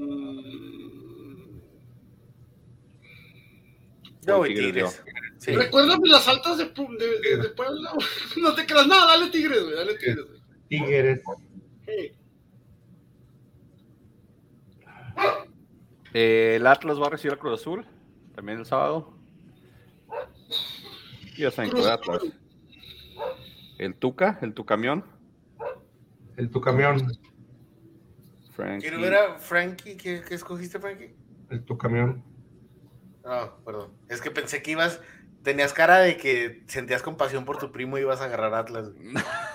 [4.25, 5.03] Yo voy Tigres, Tigres.
[5.39, 5.51] Sí.
[5.55, 7.91] Recuérdame las altas de, Pu- de, de, de Puebla.
[8.41, 10.39] No te creas nada, dale Tigres, güey, dale Tigres, güey.
[10.69, 11.21] Tigres.
[11.85, 12.11] Sí.
[16.13, 17.85] Eh, el Atlas va a recibir al Cruz Azul
[18.43, 19.13] también el sábado.
[21.37, 22.23] Y ya saben que Cruz el Atlas.
[23.77, 25.05] El Tuca, el Tucamión.
[26.35, 27.17] El tu camión.
[28.51, 28.81] Frankie.
[28.81, 29.95] Quiero ver a Frankie.
[29.95, 31.15] ¿Qué, qué escogiste, Frankie?
[31.49, 32.21] El tu camión.
[33.23, 33.93] Ah, perdón.
[34.09, 34.99] Es que pensé que ibas.
[35.41, 38.91] Tenías cara de que sentías compasión por tu primo y ibas a agarrar Atlas.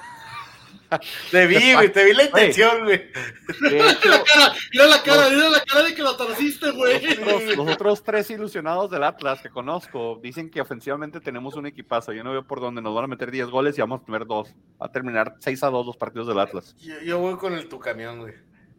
[1.30, 1.92] Te vi, güey.
[1.92, 3.10] Te vi la intención, güey.
[3.12, 7.16] Cara, mira la cara, mira la cara de que lo torciste, güey.
[7.16, 12.12] los, los otros tres ilusionados del Atlas que conozco dicen que ofensivamente tenemos un equipazo.
[12.12, 14.26] Yo no veo por dónde nos van a meter 10 goles y vamos a tener
[14.26, 14.54] dos.
[14.80, 16.74] Va a terminar 6 a 2 los partidos del Atlas.
[16.78, 18.34] Yo, yo voy con el tu camión, güey.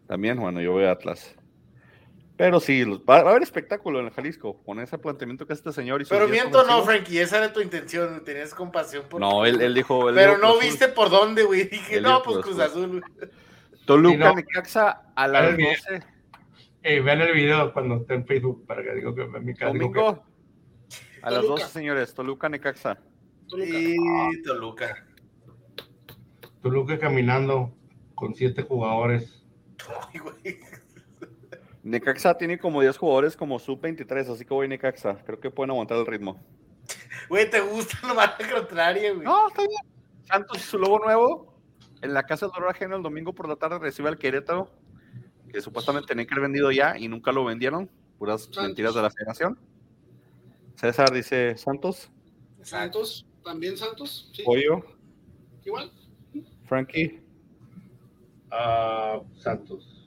[0.07, 1.35] También, bueno, yo voy a Atlas.
[2.39, 5.73] Pero sí, va, va a haber espectáculo en el Jalisco con ese planteamiento que este
[5.73, 6.15] señor hizo.
[6.15, 7.19] Pero miento, no, Frankie.
[7.19, 8.07] Esa era tu intención.
[8.11, 9.19] güey, Tenías compasión por.
[9.19, 10.07] No, él, él dijo.
[10.07, 10.69] él Pero dijo no Cruz Azul.
[10.71, 11.65] viste por dónde, güey.
[11.65, 13.31] Dije, Él no, pues Cruz Cruz Azul, güey.
[13.85, 14.33] Toluca, Sí, no.
[14.35, 15.75] Necaxa a las Era bien.
[15.91, 16.03] 12.
[16.83, 19.73] Eh, vean el video cuando esté en Facebook para que digo que mi casa.
[19.73, 20.23] que- Domingo.
[21.21, 21.61] A las Toluca.
[21.63, 22.13] 12, señores.
[22.13, 22.97] Toluca, Necaxa.
[23.49, 23.69] Toluca.
[23.77, 25.05] Y Toluca.
[26.61, 27.73] Toluca caminando
[28.15, 29.43] con siete jugadores.
[30.13, 30.59] Ay, güey.
[31.83, 35.23] Necaxa tiene como 10 jugadores como sub-23, así que voy Necaxa.
[35.25, 36.39] Creo que pueden aguantar el ritmo.
[37.29, 39.25] Güey, te gusta nomás la contraria, güey.
[39.25, 39.81] No, está bien.
[40.25, 41.55] Santos y su logo nuevo.
[42.01, 44.69] En la casa del dolor ajeno el domingo por la tarde recibe al Querétaro,
[45.51, 47.89] que supuestamente tenía que haber vendido ya y nunca lo vendieron.
[48.17, 48.63] Puras Santos.
[48.63, 49.59] mentiras de la federación.
[50.75, 52.09] César dice Santos,
[52.61, 54.81] Santos, también Santos, sí, Pollo,
[55.65, 55.91] igual.
[56.65, 57.21] Frankie.
[58.51, 59.98] Ah, Santos.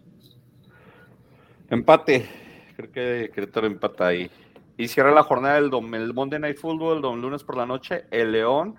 [1.73, 2.29] Empate.
[2.77, 4.31] Creo que Querétaro empata ahí.
[4.77, 7.65] Y cierra la jornada del dom- el Monday Night Football, el dom- lunes por la
[7.65, 8.05] noche.
[8.11, 8.77] El León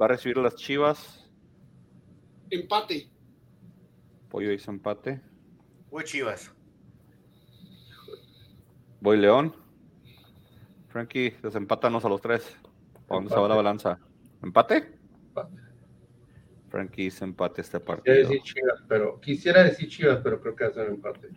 [0.00, 1.26] va a recibir a las Chivas.
[2.50, 3.08] Empate.
[4.28, 5.20] Pollo hizo empate.
[5.90, 6.52] Güey, Chivas.
[9.00, 9.54] Voy León.
[10.88, 12.56] Frankie, desempátanos a los tres.
[13.06, 13.98] ¿Para dónde se va la balanza?
[14.42, 14.98] ¿Empate?
[15.28, 15.56] Empate.
[16.68, 18.16] Frankie hizo empate este Quisiera partido.
[18.28, 21.28] decir Chivas, pero quisiera decir Chivas, pero creo que va a ser empate.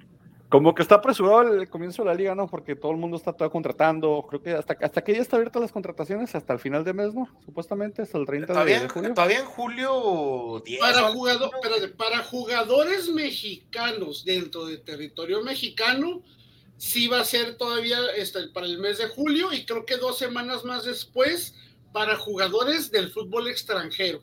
[0.50, 2.48] Como que está apresurado el comienzo de la liga, ¿no?
[2.48, 4.26] Porque todo el mundo está todavía contratando.
[4.28, 7.14] Creo que hasta, hasta que ya está abiertas las contrataciones, hasta el final de mes,
[7.14, 7.30] ¿no?
[7.46, 9.14] Supuestamente hasta el 30 de, Todavía, de julio.
[9.14, 10.80] todavía en julio 10.
[10.80, 11.52] Para, jugador,
[11.98, 16.24] para jugadores mexicanos dentro de territorio mexicano,
[16.78, 20.18] sí va a ser todavía este, para el mes de julio y creo que dos
[20.18, 21.54] semanas más después
[21.92, 24.22] para jugadores del fútbol extranjero.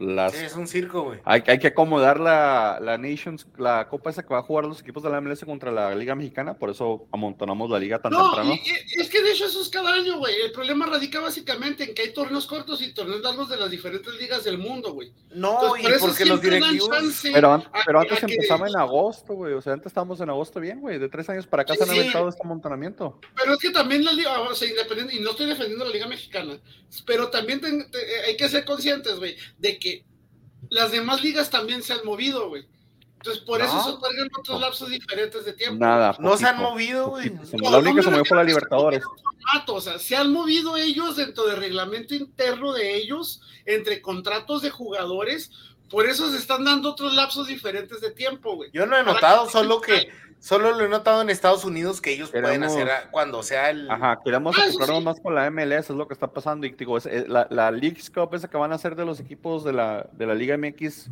[0.00, 1.20] Las, Sí, es un circo, güey.
[1.24, 4.80] hay, hay que acomodar la, la Nations, la copa esa que va a jugar los
[4.80, 8.24] equipos de la MLS contra la Liga Mexicana, por eso amontonamos la liga tan No,
[8.34, 8.54] temprano.
[8.54, 10.34] y- y- es que de hecho eso es cada año, güey.
[10.42, 14.14] El problema radica básicamente en que hay torneos cortos y torneos largos de las diferentes
[14.14, 15.12] ligas del mundo, güey.
[15.34, 16.88] No, Entonces, y por eso porque los directivos.
[17.32, 19.52] Pero, an- a pero antes que- empezaba en agosto, güey.
[19.52, 20.98] O sea, antes estábamos en agosto bien, güey.
[20.98, 21.98] De tres años para acá Sí, se han sí.
[22.00, 23.18] aventado este amontonamiento.
[23.36, 26.06] Pero es que también la liga, o sea, independiente, y no estoy defendiendo la liga
[26.06, 26.58] mexicana,
[27.06, 27.76] pero también te-
[28.26, 29.89] hay que ser conscientes, güey, de que
[30.68, 32.66] las demás ligas también se han movido, güey.
[33.16, 35.84] Entonces, por eso se otorgan otros lapsos diferentes de tiempo.
[35.84, 36.16] Nada.
[36.20, 37.30] No se han movido, güey.
[37.30, 39.02] No, La única que se me movió fue la Libertadores.
[39.04, 44.62] formato, o sea, se han movido ellos dentro del reglamento interno de ellos, entre contratos
[44.62, 45.50] de jugadores,
[45.90, 48.70] por eso se están dando otros lapsos diferentes de tiempo, güey.
[48.72, 50.08] Yo no he notado, solo que.
[50.40, 53.90] Solo lo he notado en Estados Unidos que ellos pueden hacer a- cuando sea el.
[53.90, 55.04] Ajá, queremos Ah, sí.
[55.04, 56.66] más con la MLS, es lo que está pasando.
[56.66, 59.20] Y digo, es, es la, la Leagues Cup esa que van a hacer de los
[59.20, 61.10] equipos de la, de la Liga MX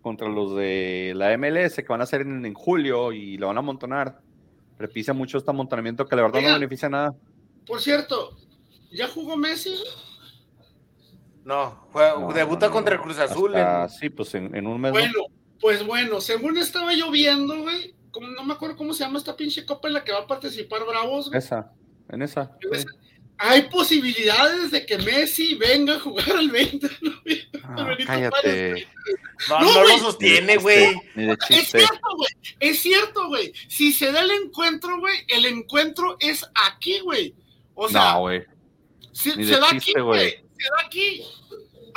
[0.00, 3.56] contra los de la MLS, que van a hacer en, en julio y lo van
[3.56, 4.20] a amontonar.
[4.78, 7.12] Repicia mucho este amontonamiento que la verdad no beneficia nada.
[7.66, 8.36] Por cierto,
[8.92, 9.74] ¿ya jugó Messi?
[11.44, 13.02] No, juega- No, debuta no, no, contra no.
[13.02, 13.54] Cruz Azul.
[13.56, 14.92] Hasta- en- Sí, pues en, en un mes.
[14.92, 14.98] ¿no?
[15.00, 15.12] Bueno,
[15.60, 19.64] pues bueno, según estaba lloviendo, güey, como no me acuerdo cómo se llama esta pinche
[19.64, 21.38] copa en la que va a participar Bravos, güey.
[21.38, 21.72] Esa,
[22.08, 22.50] en esa.
[22.62, 22.80] En sí.
[22.80, 22.88] esa.
[23.40, 27.60] Hay posibilidades de que Messi venga a jugar el 20 de noviembre.
[27.62, 28.88] Ah, cállate.
[29.48, 29.92] No, No, no, güey.
[29.92, 31.00] lo sostiene, güey.
[31.14, 32.28] Es cierto, güey.
[32.58, 33.52] Es cierto, güey.
[33.68, 37.32] Si se da el encuentro, güey, el encuentro es aquí, güey.
[37.74, 38.42] O sea, No, güey.
[39.12, 40.30] se, se da chiste, aquí, güey.
[40.30, 41.22] Se da aquí.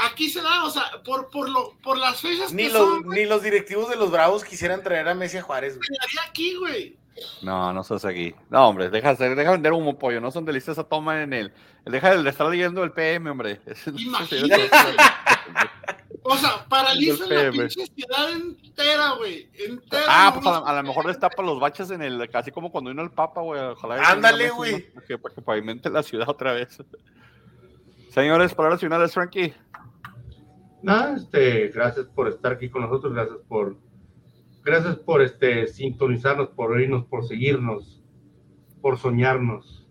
[0.04, 3.04] Aquí se da, o sea, por, por, lo, por las fechas Ni, que los, son,
[3.04, 5.88] güey, ni los directivos de los Bravos quisieran traer a Messi a Juárez, güey.
[6.28, 6.98] aquí.
[7.42, 8.34] No, no seas aquí.
[8.50, 10.22] No, hombre, deja, deja vender humo pollo.
[10.22, 11.54] No son delicias esa toma en el.
[11.86, 13.62] Deja de estar leyendo el PM, hombre.
[13.98, 14.70] Imagínate.
[16.24, 19.50] O sea, paralizan la pinche ciudad entera, güey.
[19.54, 20.06] Entera.
[20.08, 22.30] Ah, pues a, lo mejor destapa los baches en el.
[22.34, 23.60] Así como cuando vino el Papa, güey.
[24.04, 24.82] Ándale, güey.
[24.82, 26.78] Para que, para que pavimente la ciudad otra vez.
[28.10, 29.54] Señores, palabras finales, Frankie.
[30.84, 33.78] Nada, este, gracias por estar aquí con nosotros, gracias por,
[34.64, 38.02] gracias por este, sintonizarnos, por oírnos, por seguirnos,
[38.82, 39.88] por soñarnos.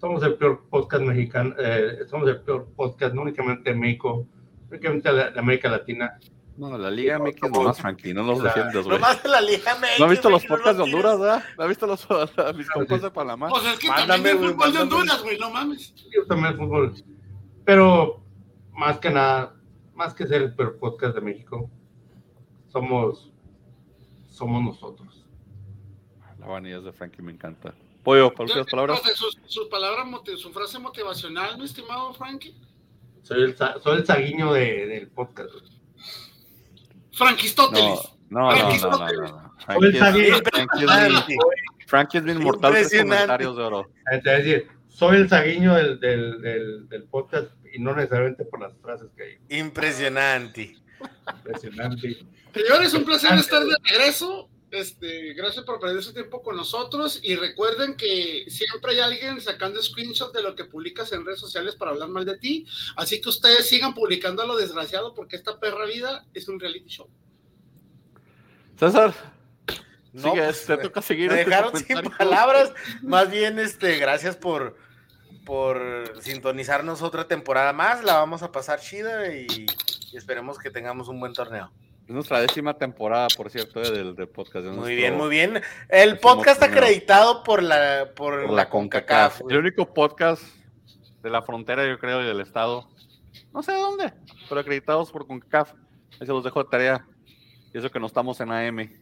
[0.00, 4.26] Somos el peor podcast mexicano, eh, somos el peor podcast, no únicamente de México,
[4.70, 6.18] únicamente de, de América Latina.
[6.56, 8.12] No, la Liga MX nomás, Frankie.
[8.12, 8.98] No nos La- defiendes, güey.
[8.98, 11.44] Nomás de la Liga MX, ¿No has visto los no podcasts de Honduras, verdad?
[11.56, 12.08] ¿No has visto los,
[12.56, 13.48] mis compas de Panamá?
[13.48, 14.78] Pues es que Mándame, también el fútbol de.
[14.80, 15.94] Honduras, güey, no mames.
[16.14, 16.92] Yo también fútbol,
[17.64, 18.22] pero
[18.72, 19.54] más que nada,
[20.04, 21.70] más que ser el peor podcast de México,
[22.68, 23.30] somos,
[24.28, 25.24] somos nosotros.
[26.40, 27.72] La vanidad de Frankie me encanta.
[28.02, 28.98] Pollo, ¿para últimas palabras?
[28.98, 32.56] Entonces, Su, su palabra, mote- su frase motivacional, mi estimado Frankie.
[33.22, 35.50] Soy el, soy el saguiño de- del podcast.
[37.12, 38.00] Franquistóteles.
[38.30, 39.98] no, no, no, no, no, Frankie es-.
[39.98, 41.38] Frankie es bien-
[41.86, 43.14] Frankie es bien mortal de Impresionante.
[43.14, 43.86] comentarios de oro.
[44.10, 48.72] Es decir, soy el saguiño del, del, del, del podcast y no necesariamente por las
[48.80, 49.42] frases que digo.
[49.48, 50.76] Impresionante.
[51.36, 52.18] Impresionante.
[52.54, 54.48] Señores, un placer estar de regreso.
[54.70, 59.82] Este, gracias por perder su tiempo con nosotros y recuerden que siempre hay alguien sacando
[59.82, 62.66] screenshots de lo que publicas en redes sociales para hablar mal de ti,
[62.96, 66.88] así que ustedes sigan publicando a lo desgraciado porque esta perra vida es un reality
[66.88, 67.06] show.
[68.78, 69.12] César,
[70.14, 71.30] No, sigue, pues, te toca seguir.
[71.30, 72.72] me este dejaron sin palabras.
[73.02, 74.78] Más bien, este, gracias por,
[75.44, 78.04] por sintonizarnos otra temporada más.
[78.04, 79.66] La vamos a pasar chida y,
[80.12, 81.70] esperemos que tengamos un buen torneo.
[82.06, 84.66] Es nuestra décima temporada, por cierto, del, podcast.
[84.66, 85.62] muy bien, muy bien.
[85.88, 89.42] El podcast acreditado por la, por, la, CONCACAF.
[89.48, 90.42] El único podcast
[91.22, 92.88] de la frontera, yo creo, y del estado.
[93.52, 94.12] No sé de dónde,
[94.48, 95.72] pero acreditados por CONCACAF.
[96.20, 97.06] Ahí se los dejo de tarea.
[97.72, 98.92] Y eso que no estamos en AM.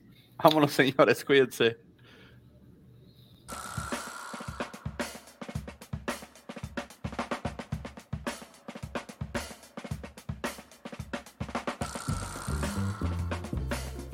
[0.42, 1.89] Vámonos, señores, cuídense.